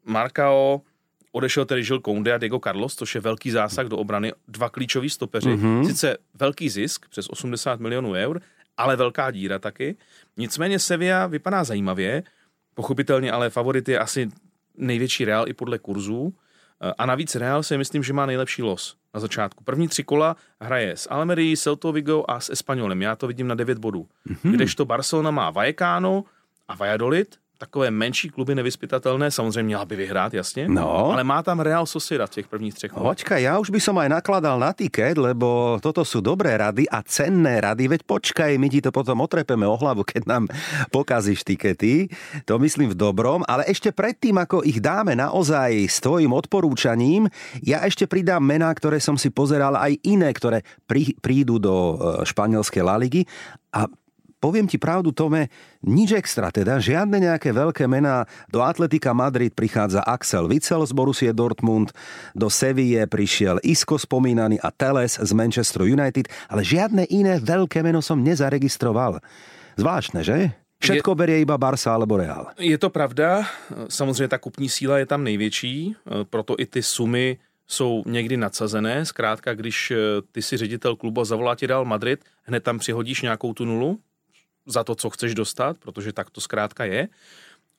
Markao, 0.04 0.80
Odešel 1.32 1.64
tedy 1.64 1.84
Žil 1.84 2.00
Kounde 2.00 2.34
a 2.34 2.38
Diego 2.38 2.58
Carlos, 2.58 2.94
což 2.94 3.14
je 3.14 3.20
velký 3.20 3.50
zásah 3.50 3.86
do 3.86 3.96
obrany, 3.96 4.32
dva 4.48 4.68
klíčoví 4.68 5.10
stopeři. 5.10 5.48
Mm-hmm. 5.48 5.86
Sice 5.86 6.16
velký 6.34 6.68
zisk, 6.68 7.08
přes 7.08 7.28
80 7.28 7.80
milionů 7.80 8.12
eur, 8.12 8.40
ale 8.76 8.96
velká 8.96 9.30
díra 9.30 9.58
taky. 9.58 9.96
Nicméně 10.36 10.78
Sevilla 10.78 11.26
vypadá 11.26 11.64
zajímavě, 11.64 12.22
pochopitelně 12.74 13.32
ale 13.32 13.50
favorit 13.50 13.88
je 13.88 13.98
asi 13.98 14.30
největší 14.76 15.24
Real 15.24 15.48
i 15.48 15.52
podle 15.52 15.78
kurzů. 15.78 16.34
A 16.98 17.06
navíc 17.06 17.34
Real 17.34 17.62
si 17.62 17.78
myslím, 17.78 18.02
že 18.02 18.12
má 18.12 18.26
nejlepší 18.26 18.62
los 18.62 18.96
na 19.14 19.20
začátku. 19.20 19.64
První 19.64 19.88
tři 19.88 20.04
kola 20.04 20.36
hraje 20.60 20.96
s 20.96 21.08
Almerií, 21.10 21.56
Celto 21.56 21.92
Vigo 21.92 22.24
a 22.28 22.40
s 22.40 22.50
Espanolem. 22.50 23.02
Já 23.02 23.16
to 23.16 23.26
vidím 23.26 23.48
na 23.48 23.54
9 23.54 23.78
bodů. 23.78 24.08
Mm-hmm. 24.28 24.52
Kdežto 24.52 24.84
Barcelona 24.84 25.30
má 25.30 25.50
Vallecano 25.50 26.24
a 26.68 26.74
Valladolid, 26.74 27.36
takové 27.60 27.92
menší 27.92 28.32
kluby 28.32 28.54
nevyspytatelné, 28.56 29.30
samozřejmě 29.30 29.62
měla 29.62 29.84
by 29.84 29.96
vyhrát, 29.96 30.34
jasně, 30.34 30.68
no. 30.68 31.12
ale 31.12 31.24
má 31.24 31.42
tam 31.42 31.60
Real 31.60 31.86
Sociedad 31.86 32.30
v 32.30 32.34
těch 32.34 32.48
prvních 32.48 32.74
třech. 32.74 32.92
Počkaj, 32.96 33.42
ja 33.44 33.60
už 33.60 33.68
by 33.68 33.80
som 33.80 34.00
aj 34.00 34.08
nakladal 34.08 34.56
na 34.56 34.72
tiket, 34.72 35.20
lebo 35.20 35.76
toto 35.84 36.00
sú 36.00 36.24
dobré 36.24 36.56
rady 36.56 36.88
a 36.88 37.04
cenné 37.04 37.60
rady, 37.60 37.84
veď 37.92 38.00
počkaj, 38.08 38.56
my 38.56 38.68
ti 38.72 38.80
to 38.80 38.88
potom 38.88 39.20
otrepeme 39.20 39.68
o 39.68 39.76
hlavu, 39.76 40.08
keď 40.08 40.22
nám 40.24 40.48
pokazíš 40.88 41.44
tikety, 41.44 42.08
to 42.48 42.56
myslím 42.64 42.96
v 42.96 42.96
dobrom, 42.96 43.44
ale 43.44 43.68
ešte 43.68 43.92
predtým, 43.92 44.40
ako 44.40 44.64
ich 44.64 44.80
dáme 44.80 45.12
naozaj 45.12 45.84
s 45.84 46.00
tvojim 46.00 46.32
odporúčaním, 46.32 47.28
ja 47.60 47.84
ešte 47.84 48.08
pridám 48.08 48.40
mená, 48.40 48.72
ktoré 48.72 49.04
som 49.04 49.20
si 49.20 49.28
pozeral 49.28 49.76
aj 49.76 50.00
iné, 50.08 50.32
ktoré 50.32 50.64
prídu 51.20 51.60
do 51.60 51.74
e, 51.76 52.24
španielskej 52.24 52.80
La 52.80 52.96
Ligy 52.96 53.28
a 53.70 53.86
poviem 54.40 54.64
ti 54.64 54.80
pravdu, 54.80 55.12
Tome, 55.12 55.52
nič 55.84 56.16
extra 56.16 56.48
teda, 56.48 56.80
žiadne 56.80 57.20
nejaké 57.20 57.52
veľké 57.52 57.84
mená. 57.84 58.24
Do 58.48 58.64
Atletika 58.64 59.12
Madrid 59.12 59.52
prichádza 59.52 60.00
Axel 60.00 60.48
Witsel 60.48 60.82
z 60.88 60.92
Borussia 60.96 61.32
Dortmund, 61.36 61.92
do 62.32 62.48
Seville 62.48 63.04
prišiel 63.04 63.60
Isco 63.60 64.00
spomínaný 64.00 64.56
a 64.64 64.72
Teles 64.72 65.20
z 65.20 65.30
Manchester 65.36 65.84
United, 65.84 66.32
ale 66.48 66.64
žiadne 66.64 67.04
iné 67.12 67.36
veľké 67.38 67.84
meno 67.84 68.00
som 68.00 68.18
nezaregistroval. 68.24 69.20
Zvláštne, 69.76 70.24
že? 70.24 70.56
Všetko 70.80 71.12
berie 71.12 71.44
iba 71.44 71.60
Barca 71.60 71.92
alebo 71.92 72.16
Real. 72.16 72.56
Je 72.56 72.78
to 72.80 72.88
pravda, 72.88 73.44
samozřejmě 73.88 74.28
ta 74.28 74.38
kupní 74.38 74.68
síla 74.68 74.98
je 74.98 75.06
tam 75.06 75.24
největší, 75.24 75.96
proto 76.30 76.56
i 76.58 76.66
ty 76.66 76.82
sumy 76.82 77.38
jsou 77.66 78.02
někdy 78.06 78.36
nadsazené. 78.36 79.04
Zkrátka, 79.04 79.54
když 79.54 79.90
eh, 79.90 79.96
ty 80.32 80.42
si 80.42 80.56
ředitel 80.56 80.96
klubu 80.96 81.24
zavolá 81.24 81.54
ti 81.54 81.66
Real 81.66 81.84
Madrid, 81.84 82.24
hned 82.42 82.64
tam 82.64 82.78
přihodíš 82.78 83.22
nějakou 83.22 83.52
tu 83.54 83.64
nulu 83.64 83.98
za 84.70 84.84
to, 84.84 84.94
co 84.94 85.10
chceš 85.10 85.34
dostat, 85.34 85.78
protože 85.78 86.12
tak 86.12 86.30
to 86.30 86.40
zkrátka 86.40 86.84
je. 86.84 87.08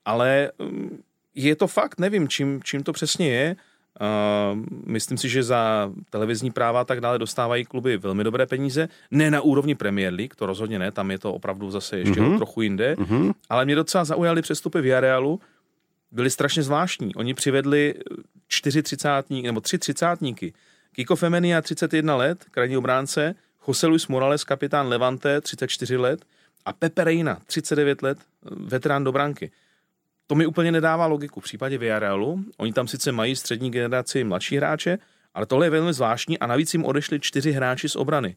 Ale 0.06 0.52
mm, 0.60 1.02
je 1.36 1.56
to 1.56 1.68
fakt, 1.68 2.00
nevím, 2.00 2.28
čím, 2.28 2.60
čím 2.64 2.84
to 2.84 2.94
přesně 2.94 3.30
je. 3.30 3.56
Uh, 4.02 4.60
myslím 4.86 5.18
si, 5.18 5.30
že 5.30 5.44
za 5.44 5.92
televizní 6.10 6.52
práva 6.52 6.82
a 6.82 6.84
tak 6.84 7.02
dále 7.02 7.20
dostávají 7.20 7.66
kluby 7.66 7.98
velmi 7.98 8.24
dobré 8.24 8.46
peníze. 8.46 8.90
Ne 9.12 9.32
na 9.32 9.42
úrovni 9.42 9.76
Premier 9.76 10.14
League, 10.14 10.36
to 10.36 10.46
rozhodně 10.46 10.80
ne, 10.80 10.92
tam 10.92 11.12
je 11.12 11.20
to 11.20 11.34
opravdu 11.34 11.72
zase 11.72 11.98
ještě 11.98 12.22
mm-hmm. 12.22 12.38
trochu 12.38 12.62
jinde. 12.62 12.96
Mm-hmm. 12.96 13.34
Ale 13.50 13.66
mě 13.66 13.76
docela 13.76 14.06
zaujaly 14.06 14.42
přestupy 14.42 14.82
v 14.82 14.94
Arealu, 14.94 15.40
byly 16.12 16.30
strašně 16.30 16.64
zvláštní. 16.64 17.16
Oni 17.16 17.34
přivedli 17.34 17.96
čtyři 18.48 18.84
třicátníky, 18.84 19.48
nebo 19.48 19.62
tři 19.62 19.78
třicátníky. 19.78 20.54
Kiko 20.92 21.16
Femenia, 21.16 21.62
31 21.62 22.16
let, 22.16 22.46
krajní 22.52 22.78
obránce, 22.78 23.36
Jose 23.68 23.88
Luis 23.88 24.08
Morales, 24.08 24.44
kapitán 24.44 24.88
Levante, 24.88 25.42
34 25.42 25.98
let 25.98 26.26
a 26.66 26.74
Pepe 26.74 27.04
Reina, 27.04 27.38
39 27.46 28.02
let, 28.02 28.18
veterán 28.52 29.04
do 29.04 29.12
branky. 29.12 29.52
To 30.28 30.36
mi 30.36 30.46
úplně 30.46 30.72
nedává 30.72 31.06
logiku. 31.06 31.40
V 31.40 31.44
případě 31.44 31.78
Villarrealu, 31.78 32.44
oni 32.58 32.74
tam 32.74 32.88
sice 32.88 33.12
mají 33.12 33.36
střední 33.36 33.72
generaci 33.72 34.24
mladší 34.24 34.58
hráče, 34.58 34.98
ale 35.34 35.46
tohle 35.46 35.66
je 35.66 35.70
velmi 35.70 35.94
zvláštní 35.94 36.40
a 36.40 36.48
navíc 36.48 36.74
jim 36.74 36.86
odešli 36.86 37.20
čtyři 37.20 37.52
hráči 37.52 37.90
z 37.90 37.96
obrany. 37.96 38.36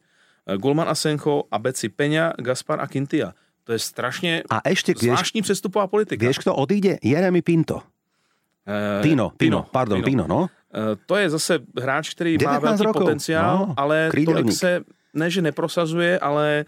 Golman 0.57 0.89
Asenjo, 0.89 1.43
Abeci 1.51 1.89
Peňa, 1.89 2.33
Gaspar 2.39 2.81
a 2.81 2.87
Quintia. 2.87 3.33
To 3.65 3.73
je 3.73 3.79
strašně 3.79 4.43
a 4.51 4.61
ešte, 4.65 4.93
zvláštní 4.93 5.41
vieš, 5.41 5.45
přestupová 5.47 5.87
politika. 5.87 6.21
Vieš, 6.21 6.39
kto 6.39 6.55
odíde? 6.55 6.99
Jeremy 7.03 7.43
Pinto. 7.43 7.81
Uh, 8.65 9.03
Tino, 9.03 9.33
Tino, 9.37 9.67
pardon, 9.73 10.03
Tino, 10.03 10.25
Tino 10.25 10.25
no. 10.29 10.41
Uh, 10.41 10.49
to 11.07 11.17
je 11.17 11.31
zase 11.31 11.59
hráč, 11.81 12.11
který 12.15 12.37
má 12.45 12.59
velký 12.59 12.85
rokov. 12.85 13.03
potenciál, 13.03 13.59
no, 13.59 13.75
ale 13.77 14.09
krídelník. 14.11 14.45
tolik 14.45 14.59
se, 14.59 14.81
ne 15.15 15.31
že 15.31 15.43
neprosazuje, 15.43 16.19
ale 16.19 16.65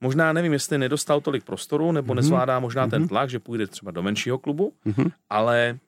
možná 0.00 0.32
nevím, 0.32 0.52
jestli 0.52 0.78
nedostal 0.78 1.20
tolik 1.20 1.44
prostoru, 1.44 1.92
nebo 1.92 2.12
mm-hmm. 2.12 2.16
nezvládá 2.16 2.58
možná 2.58 2.86
mm-hmm. 2.86 2.90
ten 2.90 3.02
mhm. 3.02 3.08
tlak, 3.08 3.30
že 3.30 3.38
půjde 3.38 3.66
třeba 3.66 3.90
do 3.90 4.02
menšího 4.02 4.38
klubu, 4.38 4.72
mm-hmm. 4.86 5.12
ale 5.30 5.78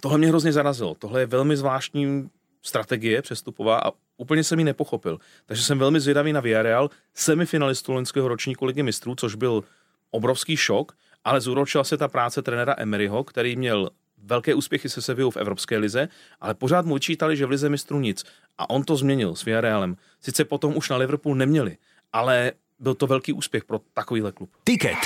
tohle 0.00 0.18
mě 0.18 0.28
hrozně 0.28 0.52
zarazilo. 0.52 0.94
Tohle 0.94 1.20
je 1.20 1.26
velmi 1.26 1.56
zvláštní 1.56 2.30
strategie 2.62 3.22
přestupová 3.22 3.78
a 3.78 3.92
úplně 4.16 4.44
jsem 4.44 4.58
ji 4.58 4.64
nepochopil. 4.64 5.18
Takže 5.46 5.62
jsem 5.62 5.78
velmi 5.78 6.00
zvědavý 6.00 6.32
na 6.32 6.40
Villarreal, 6.40 6.90
semifinalistu 7.14 7.92
loňského 7.92 8.28
ročníku 8.28 8.64
ligy 8.64 8.82
mistrů, 8.82 9.14
což 9.14 9.34
byl 9.34 9.64
obrovský 10.10 10.56
šok, 10.56 10.92
ale 11.24 11.40
zúročila 11.40 11.84
se 11.84 11.96
ta 11.96 12.08
práce 12.08 12.42
trenéra 12.42 12.74
Emeryho, 12.78 13.24
který 13.24 13.56
měl 13.56 13.90
velké 14.22 14.54
úspěchy 14.54 14.88
se 14.88 15.02
Sevillou 15.02 15.30
v 15.30 15.36
Evropské 15.36 15.78
lize, 15.78 16.08
ale 16.40 16.54
pořád 16.54 16.86
mu 16.86 16.94
vyčítali, 16.94 17.36
že 17.36 17.46
v 17.46 17.50
lize 17.50 17.68
mistrů 17.68 18.00
nic. 18.00 18.24
A 18.58 18.70
on 18.70 18.82
to 18.82 18.96
změnil 18.96 19.34
s 19.34 19.44
Villarrealem. 19.44 19.96
Sice 20.20 20.44
potom 20.44 20.76
už 20.76 20.90
na 20.90 20.96
Liverpool 20.96 21.34
neměli, 21.34 21.76
ale 22.12 22.52
byl 22.78 22.94
to 22.94 23.06
velký 23.06 23.32
úspěch 23.32 23.64
pro 23.64 23.80
takovýhle 23.94 24.32
klub. 24.32 24.50
Ticket. 24.64 24.98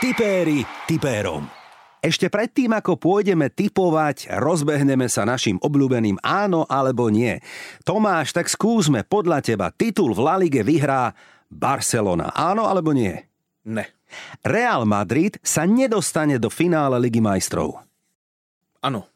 Tipéri 0.00 0.64
tipérom. 0.86 1.48
Ešte 2.04 2.28
predtým, 2.28 2.68
ako 2.76 3.00
pôjdeme 3.00 3.48
typovať, 3.48 4.28
rozbehneme 4.36 5.08
sa 5.08 5.24
našim 5.24 5.56
obľúbeným 5.56 6.20
áno 6.20 6.68
alebo 6.68 7.08
nie. 7.08 7.40
Tomáš, 7.80 8.36
tak 8.36 8.52
skúsme, 8.52 9.08
podľa 9.08 9.40
teba 9.40 9.72
titul 9.72 10.12
v 10.12 10.20
La 10.20 10.36
Lige 10.36 10.60
vyhrá 10.60 11.16
Barcelona. 11.48 12.28
Áno 12.36 12.68
alebo 12.68 12.92
nie? 12.92 13.16
Ne. 13.64 13.88
Real 14.44 14.84
Madrid 14.84 15.40
sa 15.40 15.64
nedostane 15.64 16.36
do 16.36 16.52
finále 16.52 17.00
Ligy 17.00 17.24
majstrov. 17.24 17.80
Áno. 18.84 19.08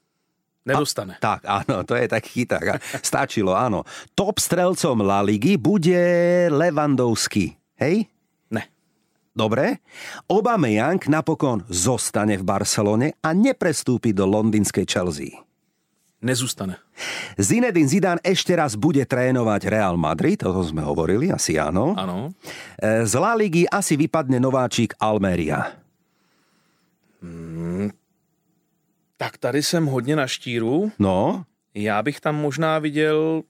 Nedostane. 0.64 1.20
A, 1.20 1.36
tak, 1.36 1.40
áno, 1.44 1.84
to 1.84 1.92
je 1.92 2.08
tak 2.08 2.24
chyták. 2.24 2.80
Stačilo, 3.04 3.52
áno. 3.52 3.84
Top 4.16 4.40
strelcom 4.40 5.04
La 5.04 5.20
Ligy 5.20 5.60
bude 5.60 6.00
Levandovský. 6.48 7.57
Hej? 7.78 8.10
Dobre? 9.38 9.78
Young 10.26 10.98
napokon 11.06 11.62
zostane 11.70 12.34
v 12.34 12.42
Barcelone 12.42 13.14
a 13.22 13.30
neprestúpi 13.30 14.10
do 14.10 14.26
londýnskej 14.26 14.82
Chelsea. 14.82 15.30
Nezústane. 16.18 16.82
Zinedine 17.38 17.86
Zidane 17.86 18.20
ešte 18.26 18.50
raz 18.58 18.74
bude 18.74 19.06
trénovať 19.06 19.70
Real 19.70 19.94
Madrid, 19.94 20.42
o 20.42 20.50
tom 20.50 20.66
sme 20.66 20.82
hovorili, 20.82 21.30
asi 21.30 21.54
áno. 21.54 21.94
Áno. 21.94 22.34
E, 22.74 23.06
z 23.06 23.14
La 23.14 23.38
Ligy 23.38 23.70
asi 23.70 23.94
vypadne 23.94 24.42
nováčik 24.42 24.98
Almeria. 24.98 25.78
Hmm, 27.22 27.94
tak 29.14 29.38
tady 29.38 29.62
jsem 29.62 29.86
hodně 29.86 30.16
na 30.16 30.26
štíru. 30.26 30.90
No. 30.98 31.46
Já 31.74 32.02
bych 32.02 32.20
tam 32.20 32.34
možná 32.34 32.78
viděl 32.78 33.42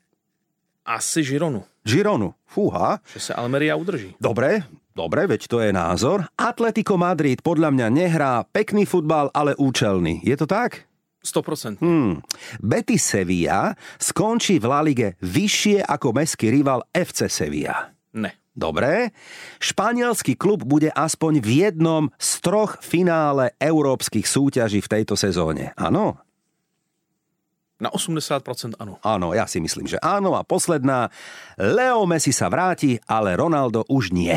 asi 0.85 1.25
Žironu. 1.25 1.65
Žironu, 1.89 2.37
fúha. 2.45 3.01
Že 3.17 3.21
se 3.21 3.33
Almeria 3.35 3.77
udrží. 3.77 4.15
Dobre, 4.21 4.69
Dobre, 4.99 5.31
veď 5.31 5.47
to 5.47 5.63
je 5.63 5.71
názor. 5.71 6.27
Atletico 6.35 6.99
Madrid 6.99 7.39
podľa 7.39 7.71
mňa 7.71 7.87
nehrá 7.87 8.43
pekný 8.43 8.83
futbal, 8.83 9.31
ale 9.31 9.55
účelný. 9.55 10.27
Je 10.27 10.35
to 10.35 10.51
tak? 10.51 10.91
100%. 11.23 11.79
Hmm. 11.79 12.19
Betis 12.59 13.07
Sevilla 13.07 13.79
skončí 14.03 14.59
v 14.59 14.67
La 14.67 14.83
Lige 14.83 15.15
vyššie 15.23 15.87
ako 15.87 16.19
meský 16.19 16.51
rival 16.51 16.83
FC 16.91 17.31
Sevilla. 17.31 17.95
Ne. 18.19 18.35
Dobre. 18.59 19.15
Španielský 19.63 20.35
klub 20.35 20.67
bude 20.67 20.91
aspoň 20.91 21.39
v 21.39 21.51
jednom 21.63 22.11
z 22.19 22.31
troch 22.43 22.75
finále 22.83 23.55
európskych 23.63 24.27
súťaží 24.27 24.83
v 24.83 24.91
tejto 24.99 25.15
sezóne. 25.15 25.71
Áno? 25.79 26.19
Na 27.79 27.95
80% 27.95 28.75
áno. 28.83 28.99
Áno, 29.07 29.31
ja 29.31 29.47
si 29.47 29.63
myslím, 29.63 29.87
že 29.87 30.03
áno. 30.03 30.35
A 30.35 30.43
posledná. 30.43 31.15
Leo 31.55 32.03
Messi 32.11 32.35
sa 32.35 32.51
vráti, 32.51 32.99
ale 33.07 33.39
Ronaldo 33.39 33.87
už 33.87 34.11
nie. 34.11 34.35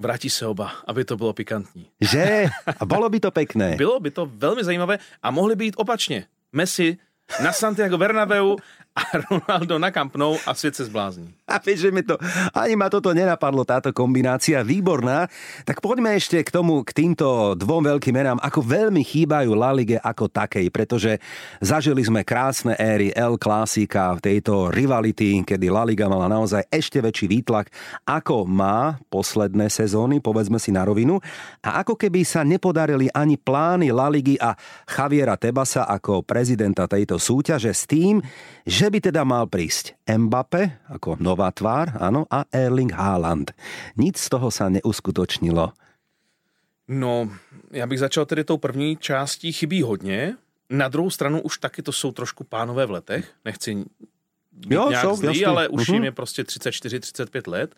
Vráti 0.00 0.32
se 0.32 0.44
oba, 0.48 0.80
aby 0.88 1.04
to 1.04 1.16
bylo 1.16 1.32
pikantní. 1.32 1.88
Že? 2.00 2.48
A 2.80 2.82
bolo 2.84 3.08
by 3.08 3.20
to 3.20 3.30
pekné. 3.30 3.76
Bylo 3.76 4.00
by 4.00 4.10
to 4.10 4.28
velmi 4.28 4.64
zajímavé 4.64 4.98
a 5.22 5.28
mohli 5.30 5.56
být 5.56 5.74
opačně. 5.76 6.24
Messi 6.52 6.96
na 7.44 7.52
Santiago 7.52 7.98
Bernabeu 7.98 8.56
a 8.96 9.02
Ronaldo 9.30 9.78
na 9.78 9.90
Camp 9.90 10.16
Nou 10.16 10.38
a 10.46 10.54
svět 10.54 10.76
se 10.76 10.84
zblázní. 10.84 11.30
A 11.50 11.58
vieš, 11.58 11.80
že 11.80 11.90
mi 11.90 12.06
to, 12.06 12.14
ani 12.54 12.78
ma 12.78 12.86
toto 12.86 13.10
nenapadlo, 13.10 13.66
táto 13.66 13.90
kombinácia, 13.90 14.62
výborná. 14.62 15.26
Tak 15.66 15.82
poďme 15.82 16.14
ešte 16.14 16.38
k 16.46 16.50
tomu, 16.54 16.86
k 16.86 16.94
týmto 16.94 17.58
dvom 17.58 17.90
veľkým 17.90 18.14
menám, 18.14 18.38
ako 18.38 18.62
veľmi 18.62 19.02
chýbajú 19.02 19.50
La 19.58 19.74
Lige 19.74 19.98
ako 19.98 20.30
takej, 20.30 20.70
pretože 20.70 21.18
zažili 21.58 22.06
sme 22.06 22.22
krásne 22.22 22.78
éry 22.78 23.10
El 23.18 23.34
Clásica, 23.34 24.14
tejto 24.22 24.70
rivality, 24.70 25.42
kedy 25.42 25.66
La 25.74 25.82
Liga 25.82 26.06
mala 26.06 26.30
naozaj 26.30 26.70
ešte 26.70 27.02
väčší 27.02 27.26
výtlak, 27.26 27.66
ako 28.06 28.46
má 28.46 29.02
posledné 29.10 29.66
sezóny, 29.74 30.22
povedzme 30.22 30.62
si 30.62 30.70
na 30.70 30.86
rovinu. 30.86 31.18
A 31.66 31.82
ako 31.82 31.98
keby 31.98 32.22
sa 32.22 32.46
nepodarili 32.46 33.10
ani 33.10 33.34
plány 33.34 33.90
La 33.90 34.06
Ligy 34.06 34.38
a 34.38 34.54
Javiera 34.86 35.34
Tebasa 35.34 35.82
ako 35.90 36.22
prezidenta 36.22 36.86
tejto 36.86 37.18
súťaže 37.18 37.74
s 37.74 37.90
tým, 37.90 38.22
že 38.62 38.79
by 38.88 39.02
teda 39.02 39.26
mal 39.28 39.44
prísť 39.50 39.98
Mbappe 40.08 40.88
ako 40.88 41.20
nová 41.20 41.52
tvár, 41.52 42.00
áno, 42.00 42.24
a 42.32 42.48
Erling 42.48 42.94
Haaland. 42.94 43.52
Nic 44.00 44.16
z 44.16 44.32
toho 44.32 44.48
sa 44.48 44.72
neuskutočnilo. 44.72 45.76
No, 46.88 47.30
já 47.70 47.86
bych 47.86 47.98
začal 47.98 48.26
tedy 48.26 48.44
tou 48.44 48.56
první 48.56 48.96
částí, 48.96 49.52
chybí 49.52 49.82
hodně. 49.82 50.36
Na 50.70 50.88
druhou 50.88 51.10
stranu 51.10 51.40
už 51.40 51.58
taky 51.58 51.82
to 51.82 51.92
jsou 51.92 52.12
trošku 52.12 52.44
pánové 52.44 52.86
v 52.86 52.90
letech. 52.90 53.32
Nechci 53.44 53.74
být 54.52 54.74
jo, 54.74 54.86
nějak 54.88 55.04
jsou, 55.04 55.16
zlý, 55.16 55.26
jasný. 55.26 55.44
ale 55.44 55.68
už 55.68 55.88
uh-huh. 55.88 55.94
jim 55.94 56.04
je 56.04 56.12
prostě 56.12 56.42
34-35 56.42 57.50
let. 57.50 57.74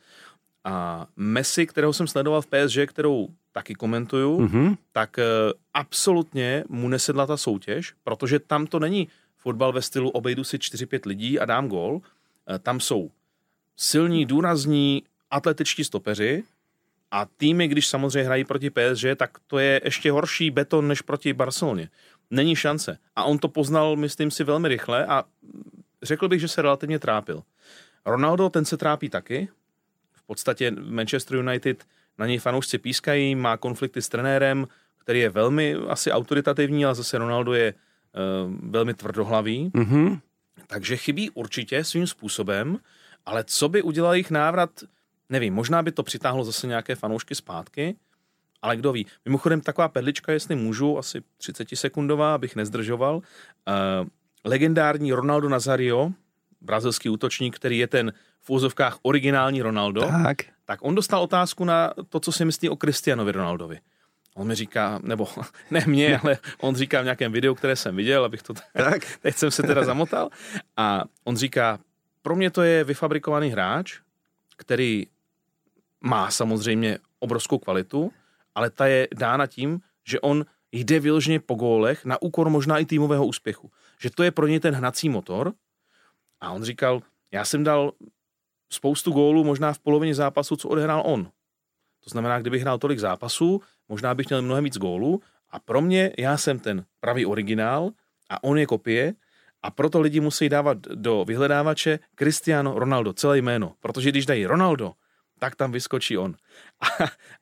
A 0.65 1.07
Messi, 1.17 1.67
kterého 1.67 1.93
jsem 1.93 2.07
sledoval 2.07 2.43
v 2.43 2.47
PSG, 2.47 2.79
kterou 2.87 3.29
taky 3.53 3.75
komentuju, 3.75 4.39
uh-huh. 4.39 4.77
tak 4.93 5.17
uh, 5.19 5.53
absolutně 5.75 6.65
mu 6.69 6.89
nesedla 6.89 7.27
ta 7.27 7.37
soutěž, 7.37 7.93
protože 8.05 8.39
tam 8.39 8.67
to 8.67 8.79
není 8.79 9.09
fotbal 9.43 9.73
ve 9.73 9.83
stylu 9.83 10.11
obejdu 10.11 10.45
si 10.45 10.57
4-5 10.57 11.01
lidí 11.07 11.39
a 11.39 11.45
dám 11.45 11.69
gol. 11.69 12.01
Eh, 12.49 12.59
tam 12.59 12.81
jsou 12.81 13.11
silní, 13.77 14.27
důrazní, 14.27 15.03
atletičtí 15.31 15.85
stopeři 15.85 16.45
a 17.11 17.27
týmy, 17.37 17.69
když 17.69 17.87
samozřejmě 17.87 18.23
hrají 18.23 18.45
proti 18.45 18.71
PSG, 18.71 19.05
tak 19.17 19.31
to 19.47 19.59
je 19.59 19.81
ještě 19.85 20.13
horší 20.13 20.51
beton 20.51 20.89
než 20.89 21.03
proti 21.03 21.33
Barceloně. 21.33 21.89
Není 22.31 22.57
šance. 22.57 22.99
A 23.17 23.25
on 23.25 23.39
to 23.39 23.49
poznal, 23.49 23.97
myslím 23.97 24.31
si, 24.31 24.45
velmi 24.45 24.69
rychle 24.69 25.07
a 25.07 25.25
řekl 26.03 26.29
bych, 26.29 26.41
že 26.41 26.49
se 26.49 26.63
relativně 26.63 26.99
trápil. 26.99 27.43
Ronaldo, 28.07 28.49
ten 28.49 28.65
se 28.65 28.77
trápí 28.77 29.09
taky. 29.09 29.49
V 30.13 30.23
podstatě 30.23 30.71
Manchester 30.71 31.37
United 31.37 31.85
na 32.19 32.27
něj 32.27 32.39
fanoušci 32.39 32.79
pískají, 32.79 33.35
má 33.35 33.57
konflikty 33.57 34.03
s 34.03 34.09
trenérem, 34.09 34.69
který 34.99 35.21
je 35.21 35.31
velmi 35.31 35.75
asi 35.89 36.13
autoritativní, 36.13 36.85
ale 36.85 36.95
zase 36.95 37.19
Ronaldo 37.19 37.55
je 37.55 37.75
velmi 38.63 38.95
tvrdohlavý. 38.95 39.71
Mm-hmm. 39.71 40.21
Takže 40.67 40.97
chybí 40.97 41.31
určitě 41.31 41.85
svým 41.85 42.07
způsobem, 42.07 42.79
ale 43.27 43.45
co 43.45 43.69
by 43.69 43.83
udělal 43.83 44.13
jejich 44.15 44.31
návrat, 44.31 44.71
nevím, 45.29 45.55
možná 45.55 45.83
by 45.83 45.93
to 45.93 46.03
přitáhlo 46.03 46.45
zase 46.45 46.67
nějaké 46.67 46.95
fanoušky 46.95 47.35
zpátky, 47.35 47.97
ale 48.63 48.77
kdo 48.77 48.93
ví. 48.93 49.07
Mimochodem 49.25 49.61
taková 49.61 49.89
pedlička, 49.89 50.33
jestli 50.33 50.57
můžu, 50.57 50.99
asi 50.99 51.23
30 51.37 51.69
sekundová, 51.75 52.35
abych 52.35 52.57
nezdržoval. 52.57 53.17
Uh, 53.17 53.23
legendární 54.45 55.13
Ronaldo 55.13 55.49
Nazario, 55.49 56.13
brazilský 56.61 57.09
útočník, 57.09 57.57
který 57.57 57.79
je 57.79 57.87
ten 57.87 58.13
v 58.41 58.51
úzovkách 58.51 58.99
originální 59.03 59.63
Ronaldo, 59.63 60.01
Tak. 60.01 60.37
tak 60.65 60.79
on 60.83 60.95
dostal 60.95 61.23
otázku 61.23 61.65
na 61.65 61.93
to, 62.09 62.21
co 62.21 62.33
si 62.33 62.45
myslí 62.45 62.69
o 62.69 62.77
Cristianovi 62.77 63.33
Ronaldovi. 63.33 63.79
On 64.35 64.47
mi 64.47 64.55
říká, 64.55 65.01
nebo 65.03 65.29
ne 65.71 65.85
mě, 65.87 66.19
ale 66.23 66.39
on 66.61 66.75
říká 66.75 67.01
v 67.01 67.05
nějakém 67.05 67.33
videu, 67.33 67.55
které 67.55 67.77
jsem 67.77 67.97
viděl, 67.97 68.25
abych 68.25 68.43
to 68.43 68.55
Tak. 68.73 69.19
teď 69.23 69.37
jsem 69.37 69.51
se 69.51 69.63
teda 69.63 69.85
zamotal. 69.85 70.29
A 70.77 71.05
on 71.25 71.37
říká, 71.37 71.79
pro 72.23 72.37
mě 72.37 72.51
to 72.51 72.63
je 72.63 72.85
vyfabrikovaný 72.85 73.49
hráč, 73.51 74.01
který 74.57 75.07
má 76.01 76.31
samozřejmě 76.31 76.99
obrovskou 77.19 77.59
kvalitu, 77.59 78.13
ale 78.55 78.71
ta 78.71 78.87
je 78.87 79.09
dána 79.15 79.47
tím, 79.47 79.81
že 80.05 80.21
on 80.21 80.45
jde 80.73 81.01
vyloženě 81.01 81.41
po 81.41 81.55
gólech 81.55 82.05
na 82.05 82.23
úkor 82.23 82.51
možná 82.51 82.79
i 82.79 82.85
týmového 82.85 83.27
úspěchu. 83.27 83.71
Že 84.01 84.11
to 84.11 84.23
je 84.23 84.31
pro 84.31 84.47
něj 84.47 84.61
ten 84.61 84.75
hnací 84.75 85.09
motor. 85.09 85.53
A 86.41 86.51
on 86.51 86.63
říkal, 86.63 87.03
já 87.33 87.45
jsem 87.45 87.65
dal 87.65 87.93
spoustu 88.71 89.13
gólů 89.13 89.45
možná 89.45 89.73
v 89.73 89.79
polovině 89.79 90.15
zápasu, 90.15 90.57
co 90.57 90.69
odehrál 90.69 91.03
on. 91.07 91.31
To 92.05 92.11
znamená, 92.11 92.41
kdybych 92.41 92.63
hrál 92.63 92.79
tolik 92.79 92.99
zápasů, 92.99 93.63
možná 93.89 94.15
bych 94.15 94.29
měl 94.29 94.43
mnohem 94.43 94.65
víc 94.65 94.79
gólů 94.79 95.23
a 95.51 95.59
pro 95.59 95.81
mě, 95.81 96.13
já 96.19 96.37
jsem 96.37 96.59
ten 96.59 96.85
pravý 97.01 97.27
originál 97.27 97.91
a 98.31 98.45
on 98.45 98.59
je 98.59 98.67
kopie 98.67 99.15
a 99.63 99.71
proto 99.71 100.01
lidi 100.01 100.21
musí 100.21 100.49
dávat 100.49 100.79
do 100.79 101.25
vyhledávače 101.25 101.99
Cristiano 102.19 102.79
Ronaldo, 102.79 103.13
celé 103.13 103.39
jméno, 103.39 103.73
protože 103.81 104.11
když 104.11 104.27
dají 104.27 104.47
Ronaldo, 104.47 104.93
tak 105.39 105.57
tam 105.57 105.73
vyskočí 105.73 106.19
on. 106.19 106.35
A, 106.83 106.87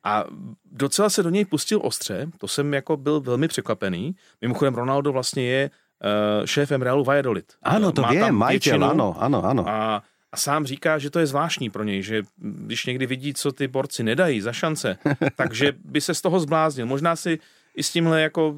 a 0.03 0.25
docela 0.65 1.09
se 1.09 1.23
do 1.23 1.29
něj 1.29 1.45
pustil 1.45 1.79
ostře, 1.83 2.27
to 2.37 2.47
jsem 2.47 2.73
jako 2.73 2.97
byl 2.97 3.21
velmi 3.21 3.47
překvapený. 3.47 4.15
Mimochodem 4.41 4.73
Ronaldo 4.75 5.11
vlastně 5.11 5.43
je 5.45 5.61
uh, 5.69 6.45
šéfem 6.45 6.81
Realu 6.81 7.03
Valladolid. 7.03 7.53
Áno, 7.61 7.93
to 7.93 8.01
Má 8.01 8.09
majiteľ, 8.09 8.49
většinu 8.57 8.85
áno, 8.85 9.07
áno, 9.17 9.39
áno. 9.45 9.63
a, 9.65 10.01
a 10.31 10.37
sám 10.37 10.65
říká, 10.65 10.97
že 10.97 11.09
to 11.09 11.19
je 11.19 11.27
zvláštní 11.27 11.69
pro 11.69 11.83
něj, 11.83 12.01
že 12.03 12.23
když 12.37 12.85
někdy 12.85 13.05
vidí, 13.05 13.33
co 13.33 13.51
ty 13.51 13.67
borci 13.67 14.03
nedají 14.03 14.41
za 14.41 14.53
šance, 14.53 14.97
takže 15.35 15.73
by 15.85 16.01
se 16.01 16.13
z 16.13 16.21
toho 16.21 16.39
zbláznil. 16.39 16.85
Možná 16.85 17.15
si 17.15 17.39
i 17.75 17.83
s 17.83 17.91
tímhle 17.91 18.21
jako 18.21 18.55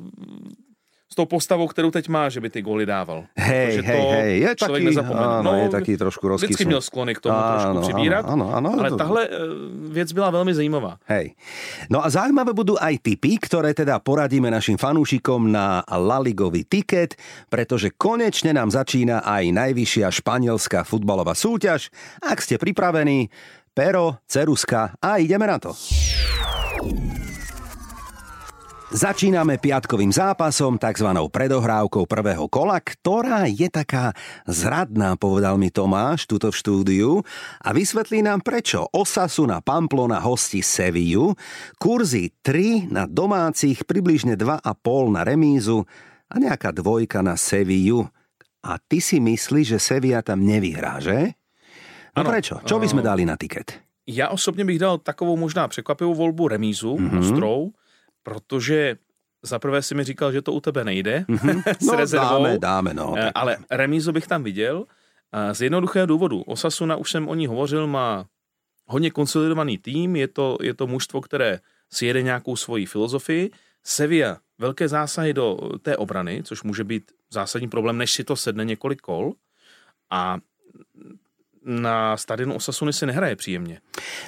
s 1.13 1.15
tou 1.15 1.29
postavou, 1.29 1.69
kterou 1.69 1.93
teď 1.93 2.09
má, 2.09 2.25
že 2.25 2.41
by 2.41 2.49
ty 2.49 2.65
góly 2.65 2.89
dával. 2.89 3.29
Hej, 3.37 3.77
Protože 3.77 3.81
hej, 3.85 4.01
to 4.01 4.09
hej, 4.09 4.33
je 4.39 4.51
člověk 4.57 4.83
nezapomene. 4.89 5.27
áno, 5.37 5.43
No, 5.45 5.51
je 5.61 5.69
taký 5.69 5.93
trošku 5.93 6.25
Vždycky 6.25 6.57
rozkysnutý. 6.57 6.65
měl 6.65 6.81
sklony 6.81 7.11
k 7.13 7.19
tomu 7.21 7.37
trošku 7.37 7.77
přibírat, 7.85 8.25
Áno, 8.25 8.45
áno, 8.49 8.69
ale 8.81 8.89
to- 8.89 8.97
tahle 8.97 9.21
eh, 9.29 9.37
věc 9.93 10.09
byla 10.11 10.29
velmi 10.33 10.53
zajímavá. 10.57 10.97
Hej. 11.05 11.37
No 11.93 12.01
a 12.01 12.09
zaujímavé 12.09 12.57
budú 12.57 12.73
aj 12.81 12.97
tipy, 12.97 13.37
ktoré 13.37 13.77
teda 13.77 14.01
poradíme 14.01 14.49
našim 14.49 14.81
fanúšikom 14.81 15.53
na 15.53 15.85
La 15.85 16.17
Ligový 16.17 16.65
tiket, 16.65 17.13
pretože 17.53 17.93
konečne 17.93 18.57
nám 18.57 18.73
začína 18.73 19.21
aj 19.21 19.53
najvyššia 19.53 20.09
španielská 20.09 20.81
futbalová 20.81 21.37
súťaž. 21.37 21.93
Ak 22.25 22.41
ste 22.41 22.57
pripravení, 22.57 23.29
pero, 23.77 24.17
ceruska 24.25 24.97
a 24.97 25.21
ideme 25.21 25.45
na 25.45 25.61
to. 25.61 25.77
Začíname 28.93 29.57
piatkovým 29.57 30.13
zápasom, 30.13 30.77
tzv. 30.77 31.09
predohrávkou 31.33 32.05
prvého 32.05 32.45
kola, 32.45 32.77
ktorá 32.77 33.49
je 33.49 33.65
taká 33.65 34.13
zradná, 34.45 35.17
povedal 35.17 35.57
mi 35.57 35.73
Tomáš, 35.73 36.29
tuto 36.29 36.53
v 36.53 36.59
štúdiu 36.61 37.09
a 37.57 37.73
vysvetlí 37.73 38.21
nám 38.21 38.45
prečo. 38.45 38.85
Osasuna 38.93 39.65
Pamplona 39.65 40.21
hostí 40.21 40.61
Sevillu, 40.61 41.33
kurzy 41.81 42.37
3 42.45 42.93
na 42.93 43.09
domácich, 43.09 43.81
približne 43.81 44.37
2,5 44.37 44.61
na 45.09 45.25
remízu 45.25 45.89
a 46.29 46.37
nejaká 46.37 46.69
dvojka 46.69 47.25
na 47.25 47.33
Sevillu. 47.33 48.05
A 48.61 48.77
ty 48.77 49.01
si 49.01 49.17
myslíš, 49.17 49.73
že 49.73 49.79
Sevilla 49.81 50.21
tam 50.21 50.45
nevyhrá, 50.45 51.01
že? 51.01 51.33
No 52.13 52.21
Ano. 52.21 52.29
prečo? 52.29 52.61
Čo 52.61 52.77
by 52.77 52.85
sme 52.85 53.01
dali 53.01 53.25
na 53.25 53.33
tiket? 53.41 53.73
Já 54.07 54.27
osobně 54.29 54.65
bych 54.65 54.79
dal 54.79 54.97
takovou 54.97 55.37
možná 55.37 55.67
překvapivou 55.67 56.13
volbu 56.13 56.47
remízu, 56.47 56.93
Mhm. 56.99 57.09
mm-hmm. 57.09 57.19
ostrou, 57.19 57.59
protože 58.23 58.97
za 59.41 59.59
prvé 59.59 59.81
si 59.81 59.95
mi 59.95 60.03
říkal, 60.03 60.31
že 60.31 60.41
to 60.41 60.53
u 60.53 60.59
tebe 60.61 60.83
nejde 60.83 61.25
s 61.79 61.85
No 61.85 61.95
rezervou. 61.95 62.43
dáme, 62.43 62.57
dáme, 62.59 62.93
no. 62.93 63.15
Eh, 63.17 63.31
Ale 63.35 63.57
remízu 63.71 64.11
bych 64.11 64.27
tam 64.27 64.43
viděl 64.43 64.85
z 65.51 65.61
jednoduchého 65.61 66.05
důvodu. 66.05 66.41
Osasuna, 66.41 66.95
už 66.95 67.11
jsem 67.11 67.27
o 67.27 67.35
ní 67.35 67.47
hovořil, 67.47 67.87
má 67.87 68.25
hodně 68.85 69.11
konsolidovaný 69.11 69.77
tým, 69.77 70.15
je 70.15 70.27
to, 70.27 70.57
je 70.61 70.73
to 70.73 70.87
mužstvo, 70.87 71.21
které 71.21 71.59
si 71.93 72.05
jede 72.05 72.21
nějakou 72.21 72.55
svoji 72.55 72.85
filozofii. 72.85 73.51
Sevilla, 73.83 74.39
velké 74.59 74.87
zásahy 74.87 75.33
do 75.33 75.57
té 75.81 75.97
obrany, 75.97 76.41
což 76.43 76.63
může 76.63 76.83
být 76.83 77.11
zásadní 77.31 77.69
problém, 77.69 77.97
než 77.97 78.11
si 78.13 78.23
to 78.23 78.35
sedne 78.35 78.65
několik 78.65 79.01
kol. 79.01 79.33
A 80.09 80.37
na 81.65 82.17
stadionu 82.17 82.55
Osasuny 82.55 82.93
si 82.93 83.05
nehraje 83.05 83.35
příjemně. 83.35 83.79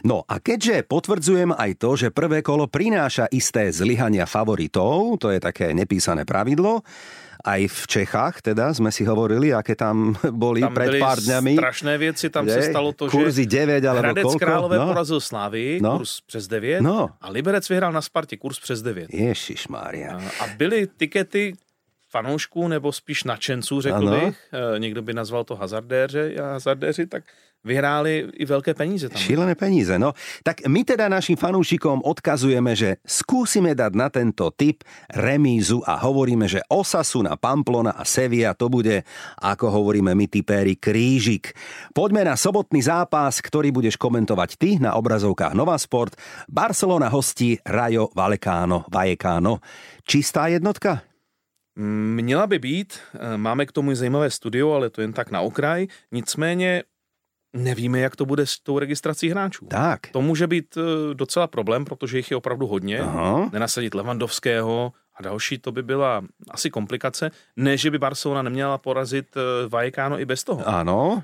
No 0.03 0.23
a 0.27 0.39
keďže 0.39 0.83
potvrdzujem 0.87 1.51
aj 1.57 1.71
to, 1.75 1.95
že 1.95 2.09
prvé 2.09 2.41
kolo 2.41 2.67
prináša 2.67 3.27
isté 3.31 3.71
zlyhania 3.71 4.25
favoritov, 4.25 5.17
to 5.19 5.29
je 5.29 5.39
také 5.39 5.73
nepísané 5.73 6.25
pravidlo, 6.25 6.81
aj 7.45 7.61
v 7.69 7.81
Čechách 7.87 8.41
teda 8.41 8.73
sme 8.73 8.89
si 8.89 9.05
hovorili, 9.05 9.53
aké 9.53 9.75
tam 9.77 10.17
boli 10.33 10.61
Tam 10.65 10.73
pred 10.73 10.97
pár 10.97 11.21
dňami. 11.21 11.53
strašné 11.59 11.93
věci, 11.97 12.29
tam 12.29 12.49
se 12.49 12.57
Jej, 12.57 12.69
stalo 12.73 12.89
to, 12.93 13.05
kurzy 13.09 13.43
že 13.45 13.49
9 13.69 13.85
alebo 13.85 14.01
Hradec 14.01 14.25
koľko? 14.25 14.39
Králové 14.41 14.75
No. 14.81 14.87
porazil 14.89 15.19
Slávy, 15.21 15.77
No. 15.81 15.97
kurz 16.01 16.21
přes 16.25 16.47
9 16.47 16.81
No. 16.81 17.09
a 17.21 17.29
Liberec 17.29 17.69
vyhrál 17.69 17.91
na 17.91 18.01
Spartě 18.01 18.37
kurz 18.37 18.59
přes 18.59 18.81
9. 18.81 19.13
Ježiš 19.13 19.67
Mária. 19.67 20.17
A 20.41 20.43
byly 20.57 20.87
tikety 20.97 21.53
fanoušků 22.15 22.67
nebo 22.71 22.91
spíš 22.95 23.23
nadšenců, 23.27 23.81
řekl 23.81 24.07
Ano. 24.07 24.11
bych. 24.19 24.37
Eh, 24.55 24.79
Někdo 24.79 25.01
by 25.03 25.11
nazval 25.13 25.43
to 25.43 25.55
hazardéři, 25.59 26.35
hazardéři, 26.39 27.07
tak 27.11 27.23
vyhráli 27.65 28.29
i 28.37 28.45
velké 28.45 28.77
peníze 28.77 29.09
tam. 29.09 29.17
Šilené 29.17 29.57
peníze, 29.57 29.97
no. 29.97 30.13
Tak 30.45 30.69
my 30.69 30.85
teda 30.85 31.09
našim 31.09 31.33
fanúšikom 31.33 32.05
odkazujeme, 32.05 32.77
že 32.77 33.01
skúsime 33.01 33.73
dať 33.73 33.91
na 33.97 34.13
tento 34.13 34.53
typ 34.53 34.85
remízu 35.09 35.81
a 35.81 35.97
hovoríme, 35.97 36.45
že 36.45 36.61
Osasuna, 36.69 37.33
Pamplona 37.41 37.97
a 37.97 38.05
Sevilla 38.05 38.53
to 38.53 38.69
bude, 38.69 39.01
ako 39.41 39.81
hovoríme 39.81 40.13
my 40.13 40.29
typéri, 40.29 40.77
krížik. 40.77 41.57
Poďme 41.89 42.29
na 42.29 42.37
sobotný 42.37 42.85
zápas, 42.85 43.41
ktorý 43.41 43.73
budeš 43.73 43.97
komentovať 43.97 44.49
ty 44.61 44.77
na 44.77 44.93
obrazovkách 44.93 45.57
Nova 45.57 45.73
Sport. 45.81 46.21
Barcelona 46.45 47.09
hostí 47.09 47.57
Rayo 47.65 48.13
Vallecano, 48.13 48.85
Vallecano. 48.93 49.57
Čistá 50.05 50.53
jednotka? 50.53 51.14
Měla 51.75 52.47
by 52.47 52.59
být, 52.59 52.99
eh, 53.13 53.37
máme 53.37 53.65
k 53.65 53.71
tomu 53.71 53.91
i 53.91 53.95
zajímavé 53.95 54.29
studio, 54.29 54.71
ale 54.71 54.89
to 54.89 55.01
jen 55.01 55.13
tak 55.13 55.31
na 55.31 55.41
okraj, 55.41 55.87
nicméně 56.11 56.83
nevíme, 57.53 57.99
jak 57.99 58.15
to 58.15 58.25
bude 58.25 58.45
s 58.45 58.59
tou 58.59 58.79
registrací 58.79 59.29
hráčů. 59.29 59.65
Tak. 59.65 59.99
To 60.11 60.21
může 60.21 60.47
být 60.47 60.77
eh, 60.77 61.13
docela 61.13 61.47
problém, 61.47 61.85
protože 61.85 62.17
jich 62.17 62.31
je 62.31 62.37
opravdu 62.37 62.67
hodně. 62.67 62.99
Aha. 62.99 63.49
Nenasadit 63.53 63.93
Levandovského 63.93 64.93
a 65.19 65.23
další, 65.23 65.57
to 65.57 65.71
by 65.71 65.83
byla 65.83 66.21
asi 66.51 66.69
komplikace. 66.69 67.31
Ne, 67.55 67.77
že 67.77 67.91
by 67.91 67.97
Barcelona 67.99 68.41
neměla 68.41 68.77
porazit 68.77 69.25
eh, 69.37 69.69
Vallecano 69.69 70.19
i 70.19 70.25
bez 70.25 70.43
toho. 70.43 70.63
Áno. 70.67 71.23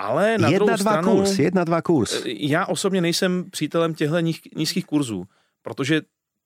Ale 0.00 0.38
na 0.38 0.48
druhou 0.50 0.72
1-2 0.72 0.80
stranu, 0.80 1.16
kurz, 1.16 1.30
1-2 1.38 1.82
kurz. 1.82 2.12
eh, 2.12 2.32
já 2.48 2.66
osobně 2.66 3.00
nejsem 3.00 3.50
přítelem 3.50 3.94
těchto 3.94 4.16
nízkých 4.56 4.86
kurzů, 4.86 5.24
protože 5.62 6.00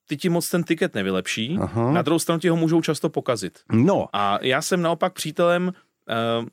ty 0.06 0.16
ti 0.16 0.28
moc 0.28 0.50
ten 0.50 0.64
tiket 0.64 0.94
nevylepší. 0.94 1.58
Aha. 1.60 1.92
Na 1.92 2.02
druhou 2.02 2.18
stranu 2.18 2.38
ti 2.40 2.48
ho 2.48 2.56
můžou 2.56 2.82
často 2.82 3.08
pokazit. 3.10 3.58
No, 3.72 4.06
A 4.12 4.38
já 4.42 4.62
jsem 4.62 4.82
naopak 4.82 5.12
přítelem 5.12 5.66
uh, 5.68 6.46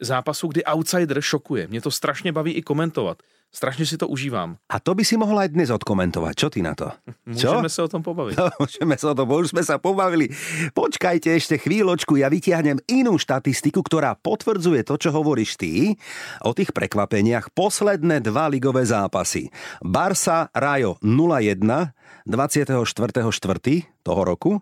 zápasu, 0.00 0.48
kdy 0.48 0.64
outsider 0.64 1.20
šokuje. 1.20 1.66
Mě 1.66 1.80
to 1.80 1.90
strašně 1.90 2.32
baví 2.32 2.52
i 2.52 2.62
komentovat. 2.62 3.22
Strašně 3.54 3.86
si 3.86 3.96
to 3.96 4.08
užívám. 4.08 4.56
a 4.70 4.80
to 4.80 4.94
by 4.94 5.04
si 5.06 5.14
mohla 5.16 5.46
aj 5.46 5.54
dnes 5.54 5.70
odkomentovať. 5.70 6.34
Čo 6.34 6.50
ty 6.50 6.58
na 6.62 6.74
to? 6.74 6.90
Můžeme 7.26 7.68
se 7.68 7.82
o 7.82 7.88
tom 7.88 8.02
pobavit. 8.02 8.34
No, 8.38 8.50
môžeme 8.58 8.98
sa 8.98 9.10
o 9.10 9.14
tom, 9.14 9.30
už 9.30 9.54
sme 9.54 9.62
sa 9.62 9.78
pobavili. 9.78 10.26
Počkajte 10.74 11.30
ešte 11.30 11.62
chvíľočku, 11.62 12.18
ja 12.18 12.26
vytiahnem 12.26 12.82
inú 12.90 13.14
štatistiku, 13.14 13.86
ktorá 13.86 14.18
potvrdzuje 14.18 14.82
to, 14.82 14.98
čo 14.98 15.14
hovoríš 15.14 15.54
ty 15.54 15.94
o 16.42 16.50
tých 16.50 16.74
prekvapeniach. 16.74 17.54
Posledné 17.54 18.20
dva 18.26 18.50
ligové 18.50 18.82
zápasy. 18.82 19.54
Barsa 19.78 20.50
Rajo 20.50 20.98
0-1 20.98 21.94
24.4. 22.26 23.93
toho 24.04 24.22
roku 24.22 24.52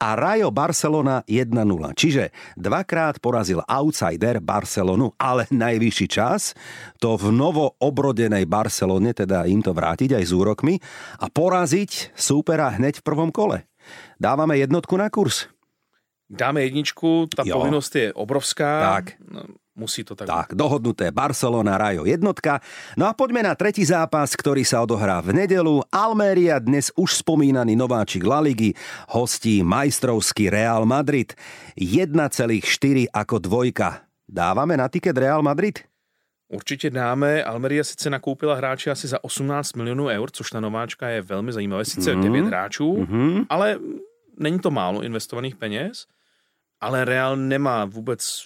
a 0.00 0.16
Rajo 0.16 0.48
Barcelona 0.48 1.20
1-0. 1.28 1.52
Čiže 1.92 2.32
dvakrát 2.56 3.20
porazil 3.20 3.60
outsider 3.68 4.40
Barcelonu, 4.40 5.12
ale 5.20 5.44
najvyšší 5.52 6.06
čas 6.08 6.56
to 6.96 7.20
v 7.20 7.28
novo 7.28 7.76
obrodenej 7.76 8.48
Barcelone, 8.48 9.12
teda 9.12 9.44
im 9.44 9.60
to 9.60 9.76
vrátiť 9.76 10.16
aj 10.16 10.24
s 10.24 10.32
úrokmi 10.32 10.80
a 11.20 11.28
poraziť 11.28 12.16
súpera 12.16 12.72
hneď 12.72 13.04
v 13.04 13.06
prvom 13.06 13.28
kole. 13.28 13.68
Dávame 14.16 14.56
jednotku 14.56 14.96
na 14.96 15.12
kurz. 15.12 15.52
Dáme 16.28 16.60
jedničku, 16.64 17.28
ta 17.32 17.40
Jo. 17.44 17.56
povinnost 17.56 17.92
je 17.96 18.12
obrovská. 18.12 19.00
Tak. 19.00 19.16
Musí 19.78 20.02
to 20.02 20.18
tak 20.18 20.26
Tak, 20.26 20.48
dohodnuté 20.58 21.14
Barcelona, 21.14 21.78
Rajo 21.78 22.02
jednotka. 22.02 22.58
No 22.98 23.06
a 23.06 23.14
poďme 23.14 23.46
na 23.46 23.54
tretí 23.54 23.86
zápas, 23.86 24.34
ktorý 24.34 24.66
sa 24.66 24.82
odohrá 24.82 25.22
v 25.22 25.38
nedelu. 25.38 25.86
Alméria 25.94 26.58
dnes 26.58 26.90
už 26.98 27.22
spomínaný 27.22 27.78
nováčik 27.78 28.26
La 28.26 28.42
Ligy 28.42 28.74
hostí 29.14 29.62
majstrovský 29.62 30.50
Real 30.50 30.82
Madrid. 30.82 31.30
1,4 31.78 32.10
ako 33.06 33.36
dvojka. 33.38 34.02
Dávame 34.26 34.74
na 34.74 34.90
tiket 34.90 35.14
Real 35.14 35.46
Madrid? 35.46 35.86
Určitě 36.48 36.90
dáme. 36.90 37.44
Almeria 37.44 37.84
sice 37.84 38.10
nakoupila 38.10 38.54
hráče 38.54 38.90
asi 38.90 39.08
za 39.08 39.24
18 39.24 39.72
milionů 39.72 40.06
eur, 40.06 40.30
což 40.30 40.50
ta 40.50 40.60
nováčka 40.60 41.08
je 41.08 41.22
velmi 41.22 41.52
zajímavé. 41.52 41.84
Sice 41.84 42.14
mm-hmm. 42.14 42.22
9 42.22 42.46
hráčů, 42.46 42.92
mm-hmm. 42.94 43.46
ale 43.48 43.78
není 44.38 44.58
to 44.58 44.70
málo 44.70 45.02
investovaných 45.02 45.56
peněz. 45.56 46.06
Ale 46.80 47.04
Real 47.04 47.36
nemá 47.36 47.84
vůbec 47.84 48.44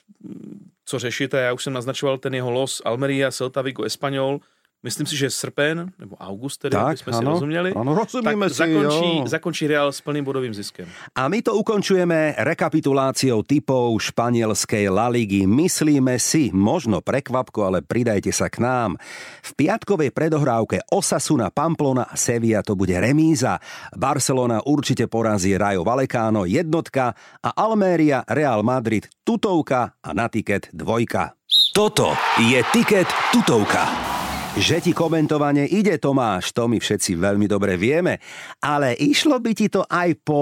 co 0.92 0.98
řešit. 0.98 1.34
A 1.34 1.38
já 1.38 1.52
už 1.52 1.64
jsem 1.64 1.72
naznačoval 1.72 2.18
ten 2.18 2.34
jeho 2.34 2.50
los 2.50 2.82
Almeria, 2.84 3.30
Celta 3.30 3.62
Vigo, 3.62 3.84
Espanyol, 3.84 4.40
Myslím 4.82 5.06
si, 5.06 5.14
že 5.14 5.30
srpen, 5.30 5.94
nebo 5.94 6.18
august 6.18 6.58
tedy, 6.58 6.74
tak, 6.74 6.98
jsme 6.98 7.12
ano, 7.12 7.18
si 7.18 7.24
rozuměli, 7.24 7.70
ano, 7.70 7.94
rozumíme 7.94 8.50
tak 8.50 8.52
si, 8.52 8.58
zakončí, 8.58 9.10
jo. 9.18 9.26
zakončí 9.26 9.64
Real 9.70 9.94
s 9.94 10.02
plným 10.02 10.26
bodovým 10.26 10.50
ziskem. 10.50 10.90
A 11.14 11.30
my 11.30 11.38
to 11.38 11.54
ukončujeme 11.54 12.34
rekapituláciou 12.42 13.46
typov 13.46 13.94
španielskej 14.02 14.90
La 14.90 15.06
Ligy. 15.06 15.46
Myslíme 15.46 16.18
si, 16.18 16.50
možno 16.50 16.98
prekvapko, 16.98 17.70
ale 17.70 17.86
pridajte 17.86 18.34
sa 18.34 18.50
k 18.50 18.58
nám. 18.58 18.98
V 19.46 19.50
piatkovej 19.54 20.10
predohrávke 20.10 20.82
Osasuna, 20.90 21.54
Pamplona 21.54 22.10
a 22.10 22.18
Sevilla 22.18 22.66
to 22.66 22.74
bude 22.74 22.98
remíza. 22.98 23.62
Barcelona 23.94 24.66
určite 24.66 25.06
porazí 25.06 25.54
Rayo 25.54 25.86
Vallecano 25.86 26.42
jednotka 26.42 27.14
a 27.38 27.54
Alméria 27.54 28.26
Real 28.26 28.66
Madrid 28.66 29.06
tutovka 29.22 29.94
a 30.02 30.10
na 30.10 30.26
tiket 30.26 30.74
dvojka. 30.74 31.38
Toto 31.70 32.18
je 32.42 32.58
tiket 32.74 33.06
tutovka. 33.30 34.11
Že 34.52 34.84
ti 34.84 34.92
komentovanie 34.92 35.64
ide, 35.64 35.96
Tomáš, 35.96 36.52
to 36.52 36.68
my 36.68 36.76
všetci 36.76 37.16
veľmi 37.16 37.48
dobre 37.48 37.80
vieme, 37.80 38.20
ale 38.60 38.92
išlo 39.00 39.40
by 39.40 39.52
ti 39.56 39.72
to 39.72 39.80
aj 39.88 40.12
po 40.20 40.40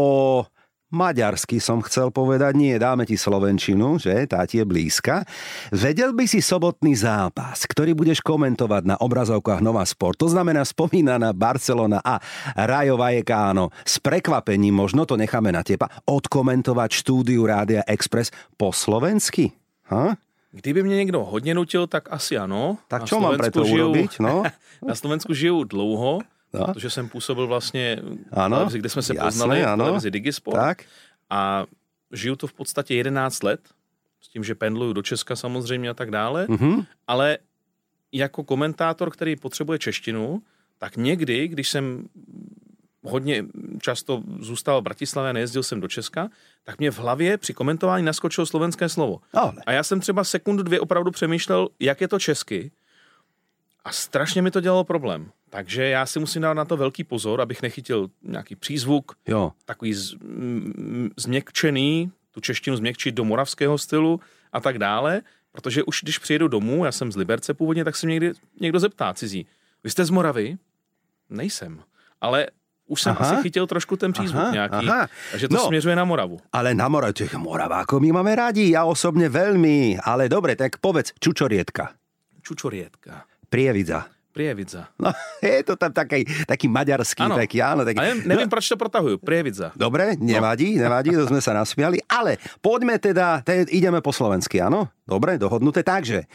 maďarsky 0.90 1.62
som 1.62 1.79
chcel 1.79 2.11
povedať, 2.11 2.59
nie, 2.59 2.75
dáme 2.75 3.07
ti 3.07 3.14
slovenčinu, 3.14 4.03
že, 4.03 4.27
tá 4.27 4.42
ti 4.51 4.59
je 4.59 4.66
blízka. 4.66 5.23
Vedel 5.70 6.11
by 6.11 6.27
si 6.27 6.42
sobotný 6.42 6.99
zápas, 6.99 7.62
ktorý 7.62 7.94
budeš 7.94 8.18
komentovať 8.27 8.83
na 8.83 8.96
obrazovkách 8.99 9.62
Nova 9.62 9.87
Sport, 9.87 10.18
to 10.18 10.27
znamená 10.27 10.66
spomínaná 10.66 11.31
Barcelona 11.31 12.03
a 12.03 12.18
Rayo 12.59 12.99
Vallecano, 12.99 13.70
s 13.87 14.03
prekvapením, 14.03 14.75
možno 14.75 15.07
to 15.07 15.14
necháme 15.14 15.55
na 15.55 15.62
teba, 15.62 15.87
odkomentovať 16.11 16.90
štúdiu 16.90 17.46
Rádia 17.46 17.87
Express 17.87 18.35
po 18.59 18.75
slovensky? 18.75 19.55
Ha? 19.87 20.18
Kdyby 20.52 20.82
mě 20.82 20.96
někdo 20.96 21.24
hodně 21.24 21.54
nutil, 21.54 21.86
tak 21.86 22.12
asi 22.12 22.38
ano. 22.38 22.78
Tak 22.88 23.04
čo 23.06 23.20
mám 23.20 23.38
preto 23.38 23.62
žiju, 23.64 23.90
urobiť? 23.94 24.18
No? 24.18 24.42
na 24.88 24.94
Slovensku 24.94 25.34
žiju 25.34 25.64
dlouho, 25.64 26.18
no? 26.52 26.66
protože 26.74 26.90
jsem 26.90 27.08
působil 27.08 27.46
vlastně 27.46 28.02
ano, 28.32 28.56
televizi, 28.56 28.78
kde 28.78 28.88
jsme 28.88 29.02
se 29.02 29.14
jasné, 29.14 29.26
poznali, 29.26 29.64
ano. 29.64 29.84
televizi 29.84 30.10
Digisport. 30.10 30.56
Tak? 30.56 30.84
A 31.30 31.66
žiju 32.12 32.36
to 32.36 32.46
v 32.46 32.52
podstatě 32.52 32.94
11 32.94 33.42
let, 33.42 33.60
s 34.20 34.28
tím, 34.28 34.44
že 34.44 34.54
pendluju 34.54 34.92
do 34.92 35.02
Česka 35.02 35.36
samozřejmě 35.36 35.90
a 35.90 35.94
tak 35.94 36.10
dále, 36.10 36.46
Mhm. 36.48 36.82
ale 37.06 37.38
jako 38.12 38.44
komentátor, 38.44 39.10
který 39.10 39.36
potřebuje 39.36 39.78
češtinu, 39.78 40.42
tak 40.78 40.96
někdy, 40.96 41.48
když 41.48 41.68
jsem 41.68 42.04
hodně 43.02 43.44
často 43.82 44.22
zůstal 44.40 44.80
v 44.80 44.84
Bratislavě 44.84 45.30
a 45.30 45.32
nejezdil 45.32 45.62
jsem 45.62 45.80
do 45.80 45.88
Česka, 45.88 46.28
tak 46.64 46.79
mě 46.79 46.90
v 46.90 46.99
hlavě 46.99 47.38
při 47.38 47.55
komentování 47.55 48.05
naskočilo 48.05 48.46
slovenské 48.46 48.88
slovo. 48.88 49.20
Ale. 49.35 49.53
A 49.66 49.73
já 49.73 49.83
jsem 49.83 50.01
třeba 50.01 50.25
sekundu, 50.25 50.62
dvě 50.62 50.81
opravdu 50.81 51.11
přemýšlel, 51.11 51.68
jak 51.81 52.01
je 52.01 52.09
to 52.09 52.18
česky 52.18 52.70
a 53.85 53.92
strašně 53.92 54.42
mi 54.42 54.51
to 54.51 54.61
dělalo 54.61 54.85
problém. 54.85 55.31
Takže 55.51 55.85
já 55.85 56.07
si 56.07 56.18
musím 56.18 56.42
dát 56.42 56.55
na 56.55 56.64
to 56.64 56.77
velký 56.77 57.05
pozor, 57.05 57.40
abych 57.40 57.62
nechytil 57.62 58.11
nějaký 58.23 58.57
přízvuk, 58.57 59.12
Jo. 59.29 59.53
takový 59.64 59.94
z, 59.94 60.12
m, 60.12 61.11
změkčený, 61.16 62.12
tu 62.31 62.40
češtinu 62.40 62.77
změkčit 62.77 63.14
do 63.14 63.25
moravského 63.25 63.79
stylu 63.79 64.20
a 64.53 64.61
tak 64.61 64.79
dále, 64.79 65.20
protože 65.53 65.83
už 65.83 66.01
když 66.03 66.18
přijedu 66.18 66.49
domů, 66.49 66.85
já 66.85 66.92
jsem 66.92 67.12
z 67.12 67.16
Liberce 67.16 67.55
původně, 67.55 67.85
tak 67.85 67.96
se 67.96 68.07
mě 68.07 68.12
někdy 68.12 68.33
někdo 68.61 68.81
zeptá 68.81 69.14
cizí. 69.14 69.46
Vy 69.85 69.90
jste 69.90 70.05
z 70.05 70.11
Moravy? 70.11 70.59
Nejsem. 71.31 71.83
Ale 72.20 72.46
už 72.90 72.98
jsem 73.03 73.14
Aha. 73.14 73.22
asi 73.22 73.35
chytil 73.46 73.66
trošku 73.70 73.94
ten 73.96 74.11
přízvuk 74.11 74.42
Aha, 74.42 74.53
nějaký, 74.53 74.87
aha. 74.90 75.07
takže 75.31 75.46
to 75.48 75.55
No. 75.55 75.66
směřuje 75.70 75.94
na 75.96 76.05
Moravu. 76.05 76.42
Ale 76.53 76.74
na 76.74 76.88
Moravu, 76.90 77.12
těch 77.14 77.35
Moravákov 77.38 78.03
my 78.03 78.11
máme 78.12 78.35
radi, 78.35 78.74
ja 78.74 78.83
osobne 78.83 79.31
veľmi, 79.31 80.03
ale 80.03 80.26
dobre, 80.26 80.59
tak 80.59 80.83
povedz, 80.83 81.14
Čučorietka, 81.22 81.94
Čučorietka, 82.42 83.24
Prievidza. 83.46 84.11
Prievidza. 84.31 84.87
No, 84.98 85.11
je 85.42 85.62
to 85.66 85.74
tam 85.74 85.90
taký, 85.90 86.22
taký 86.46 86.70
maďarský, 86.70 87.22
Áno. 87.26 87.35
taký, 87.35 87.59
áno, 87.59 87.83
taký. 87.83 87.98
A 87.98 88.14
nevím, 88.14 88.22
nevím 88.31 88.48
proč 88.50 88.70
to 88.70 88.79
protahuju. 88.79 89.18
Prievidza. 89.18 89.74
Dobre, 89.74 90.14
nevadí, 90.22 90.79
nevadí, 90.79 91.11
to 91.18 91.26
sme 91.26 91.42
sa 91.42 91.50
nasmiali, 91.50 91.98
ale 92.07 92.38
poďme 92.62 92.94
teda, 93.03 93.42
te, 93.42 93.66
ideme 93.74 93.98
po 93.98 94.14
slovensky, 94.14 94.62
áno? 94.62 94.87
Dobre, 95.03 95.35
dohodnuté, 95.35 95.83
takže 95.83 96.31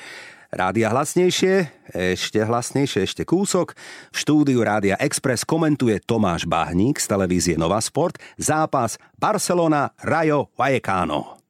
Rádia 0.53 0.93
hlasnejšie, 0.93 1.53
ešte 1.93 2.45
hlasnejšie, 2.45 3.01
ešte 3.05 3.23
kúsok. 3.25 3.73
V 4.13 4.17
štúdiu 4.17 4.61
Rádia 4.61 4.93
Express 5.01 5.41
komentuje 5.41 5.97
Tomáš 6.03 6.45
Bahník 6.45 7.01
z 7.01 7.07
televízie 7.09 7.55
Nova 7.57 7.81
Sport 7.81 8.21
zápas 8.37 9.01
Barcelona 9.17 9.89
Rayo 10.05 10.53
Vallecano. 10.53 11.41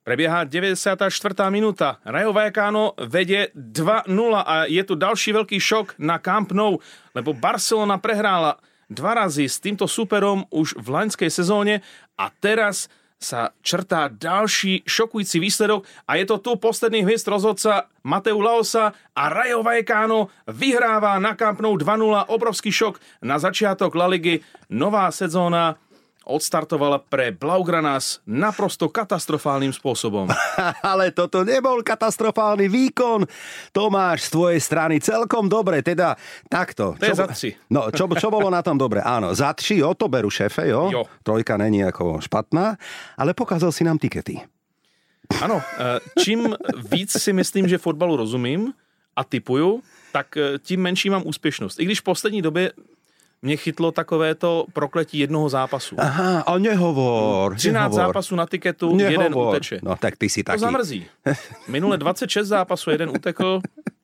Prebieha 0.00 0.48
94. 0.48 1.12
minúta. 1.52 2.02
Rayo 2.02 2.34
Vallecano 2.34 2.98
vedie 3.06 3.54
2-0 3.54 4.08
a 4.42 4.66
je 4.66 4.82
tu 4.82 4.98
další 4.98 5.30
veľký 5.36 5.58
šok 5.60 6.00
na 6.02 6.18
Camp 6.18 6.50
Nou, 6.56 6.80
lebo 7.14 7.36
Barcelona 7.36 8.00
prehrála 8.00 8.58
dva 8.90 9.12
razy 9.14 9.46
s 9.46 9.62
týmto 9.62 9.86
superom 9.86 10.48
už 10.50 10.74
v 10.74 10.86
laňskej 10.90 11.30
sezóne 11.30 11.84
a 12.18 12.26
teraz 12.42 12.90
sa 13.20 13.52
črtá 13.60 14.08
další 14.08 14.80
šokujúci 14.88 15.36
výsledok 15.44 15.84
a 16.08 16.16
je 16.16 16.24
to 16.24 16.40
tu 16.40 16.56
posledný 16.56 17.04
hviezd 17.04 17.28
rozhodca 17.28 17.89
Mateu 18.02 18.40
Laosa 18.40 18.92
a 19.12 19.24
Rayo 19.28 19.60
Vallecano 19.60 20.32
vyhráva 20.48 21.20
na 21.20 21.36
Camp 21.36 21.60
Nou 21.60 21.76
2-0. 21.76 22.32
Obrovský 22.32 22.72
šok 22.72 23.00
na 23.24 23.36
začiatok 23.36 23.92
La 23.96 24.08
Ligy. 24.08 24.40
Nová 24.72 25.12
sezóna 25.12 25.76
odstartovala 26.30 27.02
pre 27.02 27.34
Blaugranas 27.34 28.22
naprosto 28.28 28.86
katastrofálnym 28.92 29.74
spôsobom. 29.74 30.30
Ale 30.92 31.10
toto 31.10 31.42
nebol 31.42 31.82
katastrofálny 31.82 32.70
výkon. 32.70 33.26
Tomáš, 33.74 34.28
z 34.28 34.30
tvojej 34.30 34.60
strany 34.62 34.94
celkom 35.02 35.50
dobre, 35.50 35.82
teda 35.82 36.14
takto. 36.46 36.94
To 37.00 37.04
je 37.04 37.10
Čo 37.10 37.18
za 37.18 37.26
tři. 37.26 37.50
No, 37.74 37.90
čo, 37.90 38.06
čo 38.14 38.28
bolo 38.30 38.50
na 38.52 38.62
tom 38.62 38.78
dobre? 38.78 39.02
Áno, 39.02 39.34
za 39.34 39.50
tři, 39.50 39.82
jo, 39.82 39.94
to 39.98 40.06
berú 40.06 40.30
šéfe, 40.30 40.68
jo? 40.70 40.92
Jo. 40.92 41.02
Trojka 41.26 41.56
není 41.58 41.82
ako 41.82 42.22
špatná, 42.22 42.76
ale 43.18 43.34
pokazal 43.34 43.74
si 43.74 43.82
nám 43.82 43.98
tikety. 43.98 44.59
Ano, 45.42 45.62
eh, 45.78 46.00
čím 46.24 46.54
víc 46.90 47.22
si 47.22 47.32
myslím, 47.32 47.68
že 47.68 47.78
fotbalu 47.78 48.16
rozumím 48.16 48.72
a 49.16 49.24
typuju, 49.24 49.82
tak 50.12 50.36
eh, 50.36 50.58
tím 50.58 50.80
menší 50.82 51.10
mám 51.10 51.22
úspěšnost. 51.26 51.80
I 51.80 51.84
když 51.84 52.00
v 52.00 52.04
poslední 52.04 52.42
době 52.42 52.72
mě 53.42 53.56
chytlo 53.56 53.92
takovéto 53.92 54.64
prokletí 54.72 55.18
jednoho 55.18 55.48
zápasu. 55.48 55.96
Aha, 55.98 56.40
a 56.40 56.58
nehovor. 56.58 57.54
13 57.56 57.74
nehovor. 57.92 57.96
zápasů 58.06 58.36
na 58.36 58.46
tiketu, 58.46 58.98
jeden 58.98 59.18
Nehovor. 59.20 59.48
uteče. 59.54 59.80
No 59.82 59.96
tak 59.96 60.16
ty 60.16 60.28
si 60.28 60.42
To 60.42 60.46
taký. 60.52 60.60
zamrzí. 60.60 61.06
Minule 61.68 61.96
26 61.98 62.48
zápasů, 62.48 62.90
jeden 62.90 63.10
utekl, 63.10 63.60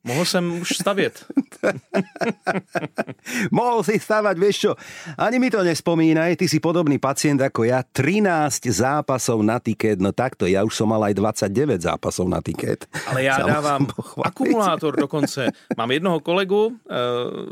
mohl 0.06 0.24
jsem 0.24 0.60
už 0.60 0.68
stavět. 0.68 1.24
Mohol 3.50 3.82
si 3.82 3.98
stavať, 3.98 4.36
vieš 4.38 4.56
čo, 4.58 4.72
ani 5.18 5.42
mi 5.42 5.50
to 5.50 5.66
nespomínaj, 5.66 6.38
ty 6.38 6.46
si 6.46 6.62
podobný 6.62 7.02
pacient 7.02 7.42
ako 7.42 7.66
ja, 7.66 7.82
13 7.82 8.70
zápasov 8.70 9.42
na 9.42 9.58
tiket, 9.58 9.98
no 9.98 10.14
takto, 10.14 10.46
ja 10.46 10.62
už 10.62 10.72
som 10.72 10.86
mal 10.86 11.02
aj 11.10 11.14
29 11.18 11.82
zápasov 11.82 12.30
na 12.30 12.38
tiket. 12.38 12.86
Ale 13.10 13.26
já 13.26 13.38
dávám 13.38 13.86
akumulátor 14.30 14.96
dokonce. 14.96 15.50
Mám 15.76 15.90
jednoho 15.90 16.20
kolegu 16.20 16.70
eh, 16.70 16.94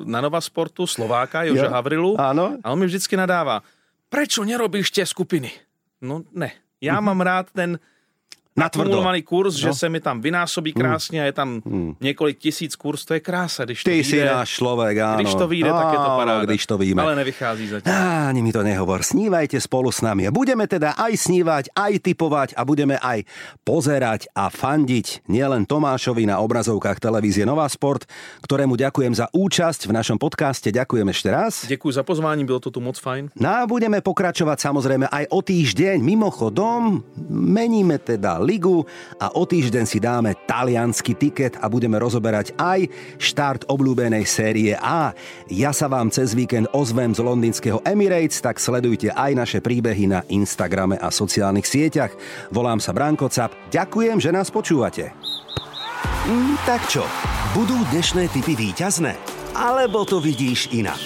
na 0.07 0.21
Nova 0.21 0.41
Sportu, 0.41 0.87
Slováka, 0.87 1.43
Joža 1.43 1.67
Jo. 1.67 1.75
Havrilu. 1.75 2.15
Áno. 2.21 2.57
A 2.63 2.71
on 2.71 2.79
mi 2.79 2.87
vždycky 2.87 3.19
nadává, 3.19 3.67
prečo 4.09 4.47
nerobíš 4.47 4.95
tie 4.95 5.03
skupiny? 5.03 5.51
No 6.05 6.23
ne, 6.33 6.53
já 6.81 7.01
mám 7.01 7.21
rád 7.21 7.51
ten 7.51 7.79
Natvrdo. 8.55 8.87
akumulovaný 8.95 9.23
kurz, 9.23 9.55
že 9.59 9.69
No. 9.69 9.75
se 9.75 9.89
mi 9.89 9.99
tam 10.01 10.21
vynásobí 10.23 10.73
krásně 10.73 11.23
a 11.23 11.25
je 11.27 11.33
tam 11.33 11.59
několik 12.01 12.39
tisíc 12.39 12.77
kurz, 12.77 13.05
to 13.05 13.15
je 13.15 13.21
krása, 13.21 13.65
když 13.65 13.83
to 13.85 13.91
Ty 13.91 14.05
si 14.05 14.17
vyjde. 14.17 14.31
náš 14.31 14.49
človek, 14.55 14.95
áno. 15.03 15.19
Když 15.19 15.35
to 15.35 15.47
vyjde, 15.51 15.71
tak 15.75 15.87
je 15.91 15.99
to 15.99 16.11
Áno, 16.11 16.19
paráda. 16.23 16.45
Když 16.47 16.63
to 16.67 16.79
vyjme. 16.79 17.03
Ale 17.03 17.15
nevychází 17.19 17.67
zatím. 17.69 17.91
Á, 17.93 18.31
Ani 18.31 18.43
mi 18.43 18.53
to 18.55 18.63
nehovor. 18.63 19.03
Snívajte 19.03 19.59
spolu 19.59 19.91
s 19.91 20.01
nami. 20.07 20.27
A 20.27 20.31
budeme 20.31 20.71
teda 20.71 20.95
aj 20.95 21.13
snívať, 21.19 21.65
aj 21.75 21.93
typovať 21.99 22.49
a 22.55 22.63
budeme 22.63 22.95
aj 22.95 23.27
pozerať 23.67 24.31
a 24.33 24.47
fandiť 24.49 25.27
nielen 25.27 25.67
Tomášovi 25.67 26.23
na 26.23 26.39
obrazovkách 26.39 27.03
televízie 27.03 27.43
Nová 27.43 27.67
Sport, 27.67 28.07
ktorému 28.41 28.79
ďakujem 28.79 29.19
za 29.19 29.27
účasť 29.35 29.91
v 29.91 29.93
našom 29.93 30.19
podcaste. 30.23 30.71
Ďakujem 30.71 31.11
ešte 31.11 31.29
raz. 31.29 31.67
Děkuji 31.67 31.91
za 31.91 32.03
pozvání, 32.07 32.47
bylo 32.47 32.61
to 32.63 32.71
tu 32.71 32.79
moc 32.79 32.95
fajn. 32.99 33.35
No 33.35 33.49
a 33.51 33.67
budeme 33.67 33.99
pokračovať 33.99 34.63
samozrejme 34.63 35.11
aj 35.11 35.25
o 35.35 35.43
týždeň. 35.43 35.99
Mimochodom, 35.99 37.03
meníme 37.29 37.99
teda 37.99 38.44
ligu 38.45 38.85
a 39.17 39.33
o 39.33 39.49
týždeň 39.49 39.85
si 39.89 39.99
dáme 39.99 40.37
talianský 40.45 41.17
tiket 41.17 41.57
a 41.65 41.73
budeme 41.73 41.97
rozoberať 41.97 42.53
aj 42.61 42.93
štart 43.17 43.73
obľúbenej 43.73 44.29
série 44.29 44.77
A. 44.77 45.17
Ja 45.49 45.73
sa 45.73 45.89
vám 45.89 46.13
cez 46.13 46.37
víkend 46.37 46.69
ozvem 46.77 47.17
z 47.17 47.25
londýnskeho 47.25 47.81
Emirates, 47.89 48.45
tak 48.45 48.61
sledujte 48.61 49.09
aj 49.17 49.33
naše 49.33 49.59
príbehy 49.65 50.05
na 50.13 50.21
Instagrame 50.29 51.01
a 51.01 51.09
sociálnych 51.09 51.65
sieťach. 51.65 52.13
Volám 52.53 52.79
sa 52.79 52.93
Branko 52.93 53.33
Cap. 53.33 53.57
Ďakujem, 53.73 54.21
že 54.21 54.31
nás 54.31 54.53
počúvate. 54.53 55.17
Mm, 56.29 56.57
tak 56.69 56.85
čo, 56.89 57.05
budú 57.53 57.77
dnešné 57.93 58.33
typy 58.33 58.57
víťazné? 58.57 59.17
Alebo 59.53 60.09
to 60.09 60.21
vidíš 60.21 60.73
inak? 60.73 61.01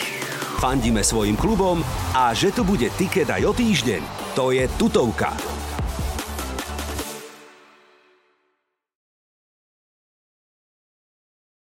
Fandíme 0.59 1.07
svojim 1.07 1.39
klubom 1.39 1.83
a 2.15 2.35
že 2.35 2.51
tu 2.51 2.67
bude 2.67 2.91
tiket 2.99 3.31
aj 3.31 3.43
o 3.47 3.53
týždeň, 3.55 4.03
to 4.35 4.51
je 4.51 4.67
tutovka. 4.75 5.58